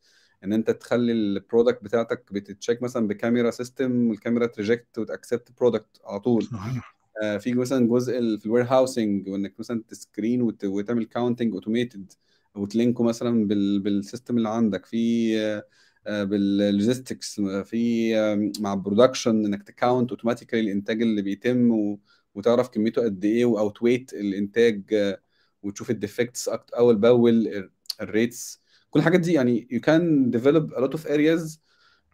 إن 0.44 0.52
أنت 0.52 0.70
تخلي 0.70 1.12
ال 1.12 1.21
product 1.21 1.85
بتاعتك 1.84 2.32
بتت 2.33 2.51
check 2.51 2.83
مثلا 2.82 3.08
بكاميرا 3.08 3.50
system 3.50 4.09
والكاميرا 4.08 4.46
ت 4.46 4.54
reject 4.54 4.98
وت 4.98 5.11
accept 5.11 5.48
product 5.59 6.00
على 6.04 6.20
طول. 6.20 6.42
صحيح. 6.42 6.96
آه، 7.22 7.36
في 7.36 7.54
مثلا 7.54 7.88
جزء 7.88 8.36
في 8.38 8.46
ال 8.46 8.64
warehousing 8.64 9.29
وإنك 9.28 9.54
مثلا 9.58 9.82
ت 9.88 9.96
screen 9.96 10.42
وت- 10.42 10.64
وتعمل 10.64 11.04
counting 11.05 11.55
automated 11.55 12.12
وت 12.55 12.68
link 12.68 12.96
ه 12.96 13.03
مثلا 13.02 13.46
بال 13.46 13.80
بال 13.81 13.94
system 13.94 14.37
اللي 14.36 14.48
عندك. 14.48 14.86
في 14.86 15.62
بال 16.11 16.34
logistics 16.34 17.40
في 17.40 18.16
آه، 18.18 18.51
مع 18.61 18.73
ال 18.72 18.79
production 18.79 19.44
إنك 19.46 19.62
ت 19.62 19.70
count 19.70 20.11
automatically 20.11 20.62
الإنتاج 20.62 21.03
اللي 21.03 21.23
بيتم 21.23 21.96
وتعرف 22.35 22.68
كميته 22.68 23.03
قد 23.03 23.25
إيه 23.25 23.44
واوت 23.44 23.83
ويت 23.83 24.12
الإنتاج 24.12 24.83
آه، 24.94 25.20
وتشوف 25.62 25.90
ال 25.90 25.98
defects 25.98 26.48
اول 26.49 26.96
باول 26.96 27.68
ال 28.00 28.11
rates 28.11 28.62
كل 28.90 29.01
الحاجات 29.01 29.20
دي 29.20 29.33
يعني 29.33 29.68
can 29.87 30.31
develop 30.38 30.77
a 30.77 30.81
lot 30.81 31.01
of 31.01 31.05
areas. 31.07 31.59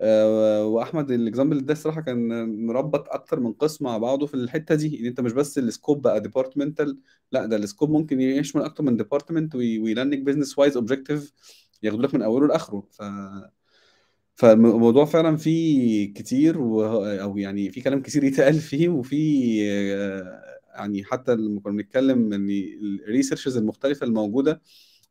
آه، 0.01 0.65
وأحمد 0.67 1.11
ال 1.11 1.18
example 1.18 1.67
ده 1.67 1.73
الصراحه 1.73 2.01
كان 2.01 2.29
مربط 2.67 3.09
أكتر 3.09 3.41
من 3.41 3.53
قسم 3.53 3.85
مع 3.85 3.99
بعضه 3.99 4.27
في 4.27 4.35
الحتة 4.35 4.75
دي 4.75 5.01
إن 5.01 5.07
أنت 5.07 5.21
مش 5.21 5.33
بس 5.33 5.59
ال 5.59 5.66
scope 5.66 6.03
بقى 6.03 6.21
departmental 6.21 6.99
لأ 7.33 7.47
ده 7.47 7.57
ال 7.57 7.62
scope 7.62 7.91
ممكن 7.91 8.21
يشمل 8.21 8.63
أكتر 8.63 8.83
من 8.85 8.97
department 8.97 9.55
وي 9.55 9.76
link 9.76 10.19
business 10.19 10.59
wise 10.59 10.77
objective 10.77 11.33
ياخدوا 11.83 12.03
لك 12.07 12.15
من 12.15 12.23
أوله 12.23 12.47
لآخره. 12.47 12.89
ف 12.91 13.03
فالموضوع 14.37 15.05
فعلا 15.05 15.37
فيه 15.37 16.12
كتير 16.14 16.59
و... 16.61 16.85
أو 17.07 17.38
يعني 17.38 17.70
في 17.70 17.81
كلام 17.83 18.03
كتير 18.03 18.25
يتقال 18.25 18.55
فيه 18.61 18.88
وفي 18.88 19.16
آه، 19.94 20.42
يعني 20.75 21.05
حتى 21.05 21.35
لما 21.35 21.61
كنا 21.61 21.72
بنتكلم 21.72 22.33
إن 22.33 22.51
ال 23.09 23.13
researches 23.13 23.57
المختلفة 23.57 24.07
الموجودة 24.07 24.62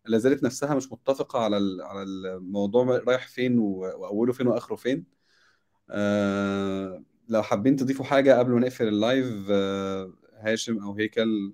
لا 0.05 0.17
زالت 0.17 0.43
نفسها 0.43 0.75
مش 0.75 0.91
متفقة 0.91 1.39
على 1.39 1.57
ال- 1.57 1.81
على 1.81 2.03
الموضوع 2.03 2.85
رايح 3.07 3.27
فين 3.27 3.59
و- 3.59 3.79
وأوله 3.79 4.33
فين 4.33 4.47
وآخره 4.47 4.75
فين. 4.75 5.05
آه 5.89 7.03
لو 7.29 7.43
حابين 7.43 7.75
تضيفوا 7.75 8.05
حاجة 8.05 8.39
قبل 8.39 8.51
ما 8.53 8.59
نقفل 8.59 8.87
ال 8.87 8.99
live 8.99 9.47
آه 9.51 10.13
هاشم 10.39 10.79
أو 10.79 10.93
هيكل 10.95 11.53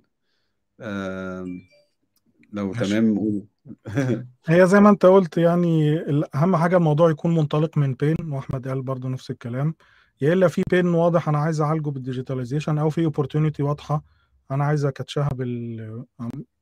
آه 0.82 1.48
لو 2.54 2.74
ماشي 2.74 3.02
تمام 3.02 3.20
قولوا 3.20 3.42
هي 4.48 4.68
زي 4.68 4.80
ما 4.80 4.90
انت 4.90 5.06
قلت 5.06 5.38
يعني 5.38 6.00
أهم 6.36 6.56
حاجة 6.56 6.78
الموضوع 6.78 7.10
يكون 7.12 7.36
منطلق 7.36 7.78
من 7.78 7.94
pain 7.94 8.16
وأحمد 8.32 8.68
قال 8.68 8.82
برضو 8.82 9.08
نفس 9.08 9.32
الكلام. 9.32 9.76
يا 10.22 10.34
إما 10.34 10.48
في 10.48 10.64
pain 10.72 10.88
واضح 10.88 11.30
أنا 11.30 11.38
عايز 11.38 11.62
أعالجه 11.62 11.90
بال 11.90 12.01
digitalization 12.01 12.78
أو 12.78 12.90
في 12.90 13.06
opportunity 13.06 13.64
واضحة 13.64 14.04
أنا 14.52 14.66
عايز 14.66 14.86
أ 14.86 14.92
catch 14.92 15.23
ها 15.23 15.30
بال 15.30 16.06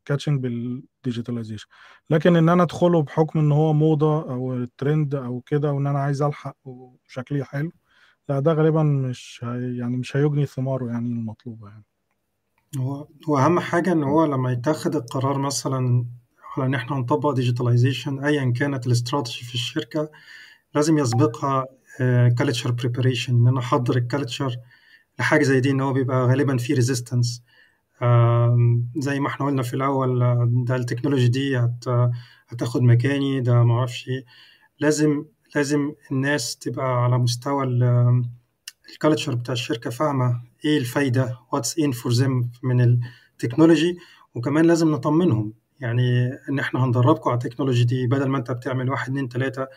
catching 0.06 0.42
بال 0.42 0.58
digitalization 0.58 1.68
لكن 2.10 2.36
إن 2.36 2.50
أنا 2.50 2.64
أدخله 2.64 3.02
بحكم 3.02 3.40
إن 3.40 3.52
هو 3.52 3.74
موضة 3.74 4.22
أو 4.32 4.66
ترند 4.78 5.16
أو 5.16 5.42
كده 5.42 5.72
وإن 5.72 5.88
أنا 5.88 6.00
عايز 6.00 6.22
ألحق 6.22 6.56
وشكلي 6.66 7.44
حلو 7.44 7.72
لا 8.30 8.40
ده 8.40 8.54
غالبا 8.54 8.84
مش 8.84 9.42
هي 9.44 9.78
يعني 9.78 9.98
مش 9.98 10.18
هيجني 10.18 10.46
ثماره 10.46 10.88
يعني 10.88 11.08
المطلوبة 11.08 11.70
يعني. 11.70 11.84
هو 12.78 13.08
هو 13.30 13.38
أهم 13.38 13.60
حاجة 13.60 13.92
إن 13.92 14.04
هو 14.04 14.26
لما 14.26 14.52
يتاخد 14.52 14.96
القرار 14.96 15.38
مثلا 15.38 16.06
على 16.58 16.66
إن 16.66 16.74
إحنا 16.76 16.98
نطبق 16.98 17.32
digitalization 17.32 18.24
أيا 18.24 18.54
كانت 18.56 18.88
الاستراتيجي 18.88 19.46
في 19.46 19.54
الشركة 19.56 20.10
لازم 20.76 20.98
يسبقها 20.98 21.66
culture 22.38 22.72
preparation 22.72 23.36
إن 23.36 23.48
أنا 23.48 23.60
أحضر 23.60 23.98
ال 23.98 24.05
culture 24.05 24.56
لحاجة 25.20 25.44
زي 25.44 25.60
دي 25.60 25.72
إن 25.72 25.82
هو 25.82 25.94
بيبقى 25.94 26.28
غالبا 26.28 26.58
في 26.58 26.74
resistance 26.74 27.44
زي 28.98 29.20
ما 29.20 29.28
إحنا 29.28 29.46
قلنا 29.46 29.64
في 29.64 29.74
الأول 29.74 30.24
آه، 30.24 30.50
ده 30.52 30.76
التكنولوجي 30.76 31.28
دي 31.28 31.58
هت 31.58 31.86
هتاخد 32.48 32.82
مكاني 32.82 33.42
ده 33.42 33.64
معرفش 33.64 34.08
إيه. 34.10 34.26
لازم 34.80 35.26
لازم 35.56 35.94
الناس 36.12 36.58
تبقى 36.58 37.04
على 37.04 37.18
مستوى 37.18 37.66
ال 38.94 38.99
culture 38.99 39.36
بتاع 39.36 39.54
الشركة 39.54 39.90
فاهمة 39.90 40.42
إيه 40.66 40.78
الفايدة 40.78 41.38
what's 41.56 41.84
in 41.84 41.92
for 41.94 42.16
them 42.20 42.46
من 42.64 42.82
التكنولوجي 43.34 43.98
وكمان 44.36 44.66
لازم 44.66 44.92
نطمنهم. 44.92 45.54
يعني 45.80 46.34
إن 46.50 46.60
إحنا 46.60 46.86
هندربكم 46.86 47.30
على 47.30 47.38
التكنولوجي 47.38 47.84
دي 47.84 48.08
بدل 48.08 48.28
ما 48.30 48.38
أنت 48.38 48.52
بتعمل 48.52 48.90
واحد 48.90 49.10
اتنين 49.10 49.30
تلاتة 49.30 49.68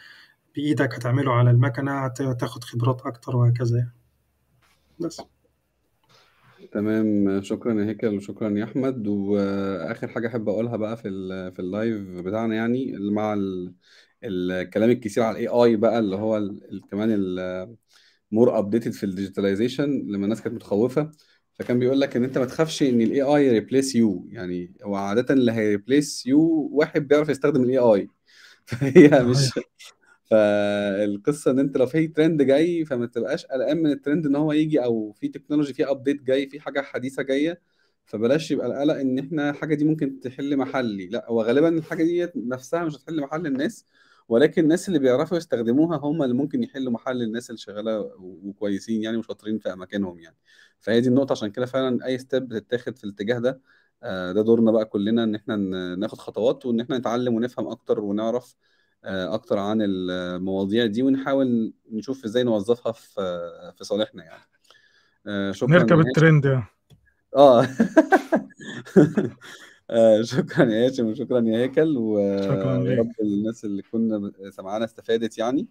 بإيدك 0.54 0.94
هتعمله 0.94 1.32
على 1.32 1.50
المكنة 1.50 2.04
هت- 2.04 2.22
هتاخد 2.22 2.64
خبرات 2.64 3.02
أكتر 3.06 3.36
وهكذا 3.36 3.78
يعني. 3.78 3.92
بس. 5.00 5.22
تمام. 6.72 7.42
شكرا 7.42 7.80
يا 7.80 7.84
هيكل 7.86 8.16
وشكرا 8.16 8.50
يا 8.58 8.64
أحمد. 8.64 9.06
وآخر 9.08 10.08
حاجة 10.08 10.28
أحب 10.28 10.48
أقولها 10.48 10.76
بقى 10.76 10.96
في 10.96 11.02
في 11.52 11.58
ال 11.60 11.67
live 11.67 11.96
بتاعنا 12.26 12.54
يعني 12.54 12.92
مع 13.10 13.32
ال 13.34 13.74
الكلام 14.24 14.90
الكثير 14.90 15.22
على 15.24 15.32
ال 15.38 15.48
AI 15.48 15.76
بقى 15.76 15.98
اللي 15.98 16.16
هو 16.16 16.50
كمان 16.90 17.08
ال 18.32 18.37
more 18.37 18.58
updated 18.58 18.92
في 18.92 19.06
ال 19.06 19.12
digitalization 19.12 19.90
لما 20.08 20.24
الناس 20.24 20.42
كانت 20.42 20.54
متخوفة. 20.54 21.10
فكان 21.62 21.78
بيقول 21.78 22.00
لك 22.00 22.16
إن 22.16 22.24
أنت 22.24 22.38
ما 22.38 22.44
تخافش 22.44 22.82
إن 22.82 23.00
ال 23.00 23.22
AI 23.22 23.50
replace 23.50 23.94
you 23.94 24.26
يعني 24.30 24.72
هو 24.84 24.94
عادة 24.94 25.34
اللي 25.34 25.52
هي 25.52 25.68
replace 25.68 26.26
you 26.26 26.68
واحد 26.72 27.08
بيعرف 27.08 27.28
يستخدم 27.28 27.62
ال 27.62 27.78
AI 27.78 28.08
فهي 28.66 29.24
مش 29.24 29.50
فالقصة 30.30 31.50
إن 31.50 31.58
أنت 31.58 31.76
لو 31.76 31.86
في 31.86 32.08
ترند 32.08 32.42
جاي 32.42 32.84
فما 32.84 33.06
تبقاش 33.06 33.46
قلقان 33.46 33.78
من 33.78 33.92
الترند 33.92 34.26
إن 34.26 34.36
هو 34.36 34.52
يجي 34.52 34.84
أو 34.84 35.12
في 35.12 35.28
تكنولوجي 35.28 35.74
في 35.74 35.90
update 35.90 36.22
جاي 36.22 36.48
في 36.48 36.60
حاجة 36.60 36.80
حديثة 36.82 37.22
جاية. 37.22 37.60
فبلاش 38.06 38.50
يبقى 38.50 38.66
القلق 38.66 38.94
إن 38.94 39.18
إحنا 39.18 39.50
الحاجة 39.50 39.74
دي 39.74 39.84
ممكن 39.84 40.20
تحل 40.20 40.56
محلي. 40.56 41.06
لأ 41.06 41.26
هو 41.28 41.42
غالبا 41.42 41.68
الحاجة 41.68 42.04
دي 42.04 42.28
نفسها 42.36 42.84
مش 42.84 42.96
هتحل 42.96 43.20
محل 43.20 43.46
الناس. 43.46 43.86
ولكن 44.28 44.62
الناس 44.62 44.88
اللي 44.88 44.98
بيعرفوا 44.98 45.36
يستخدموها 45.36 45.96
هم 45.98 46.22
اللي 46.22 46.34
ممكن 46.34 46.62
يحلوا 46.62 46.92
محل 46.92 47.22
الناس 47.22 47.50
اللي 47.50 47.58
شغالة 47.58 48.00
وكويسين 48.18 49.02
يعني 49.02 49.16
وشاطرين 49.16 49.58
في 49.58 49.72
اماكنهم 49.72 50.18
يعني. 50.18 50.36
فهي 50.80 51.00
دي 51.00 51.08
النقطة 51.08 51.32
عشان 51.32 51.50
كده 51.50 51.66
فعلا 51.66 52.06
أي 52.06 52.18
ستيب 52.18 52.48
بتتاخد 52.48 52.96
في 52.96 53.04
الاتجاه 53.04 53.38
ده 53.38 53.60
آه، 54.02 54.32
ده 54.32 54.42
دورنا 54.42 54.70
بقى 54.70 54.84
كلنا 54.84 55.24
إن 55.24 55.34
إحنا 55.34 55.56
ناخد 55.96 56.18
خطوات 56.18 56.66
وإن 56.66 56.80
إحنا 56.80 56.98
نتعلم 56.98 57.34
ونفهم 57.34 57.68
أكتر 57.68 58.00
ونعرف 58.00 58.56
آه، 59.04 59.34
أكتر 59.34 59.58
عن 59.58 59.78
المواضيع 59.82 60.86
دي 60.86 61.02
ونحاول 61.02 61.72
نشوف 61.90 62.24
إزاي 62.24 62.42
نوظفها 62.42 62.92
في 62.92 63.14
في 63.76 63.84
صالحنا 63.84 64.24
يعني. 64.24 64.42
آه، 65.26 65.52
شكرا 65.52 65.78
نركب 65.78 66.00
الترند 66.00 66.44
يعني. 66.44 66.64
آه. 67.36 67.68
آه، 69.90 70.22
شكرا 70.32 70.64
يا 70.64 70.86
هاشم 70.86 71.06
وشكرا 71.06 71.40
يا 71.40 71.58
هيكل 71.58 71.94
شكرا 72.44 72.78
و- 72.78 72.82
ليك. 72.82 72.88
ويا 72.88 72.98
رب 72.98 73.12
الناس 73.22 73.64
اللي 73.64 73.82
كنا 73.82 74.32
سمعانا 74.50 74.84
استفادت 74.84 75.38
يعني. 75.38 75.68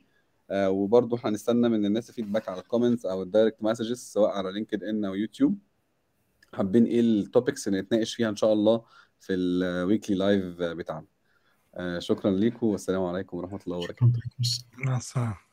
آه، 0.49 0.69
وبرضه 0.69 1.19
هنستنى 1.23 1.69
من 1.69 1.85
الناس 1.85 2.11
feedback 2.11 2.49
على 2.49 2.61
ال 2.61 2.66
comments 2.66 3.05
أو 3.05 3.23
ال 3.23 3.29
direct 3.29 3.63
messages 3.63 3.97
سواء 3.97 4.31
على 4.31 4.51
LinkedIn 4.51 5.05
أو 5.05 5.13
يوتيوب 5.15 5.57
حابين 6.53 6.85
إيه 6.85 6.99
ال 6.99 7.09
topics 7.09 7.67
اللي 7.67 7.81
نتناقش 7.81 8.15
فيها 8.15 8.29
إن 8.29 8.35
شاء 8.35 8.53
الله 8.53 8.83
في 9.19 9.33
ال 9.33 9.45
weekly 9.45 10.15
live 10.15 10.43
بتاعنا. 10.61 11.05
آه، 11.75 11.99
شكرا 11.99 12.31
ليكم 12.31 12.67
والسلام 12.67 13.03
عليكم 13.03 13.37
ورحمة 13.37 13.59
الله 13.67 13.77
وبركاته. 13.77 14.11
مع 14.85 14.97
السلامة. 14.97 15.50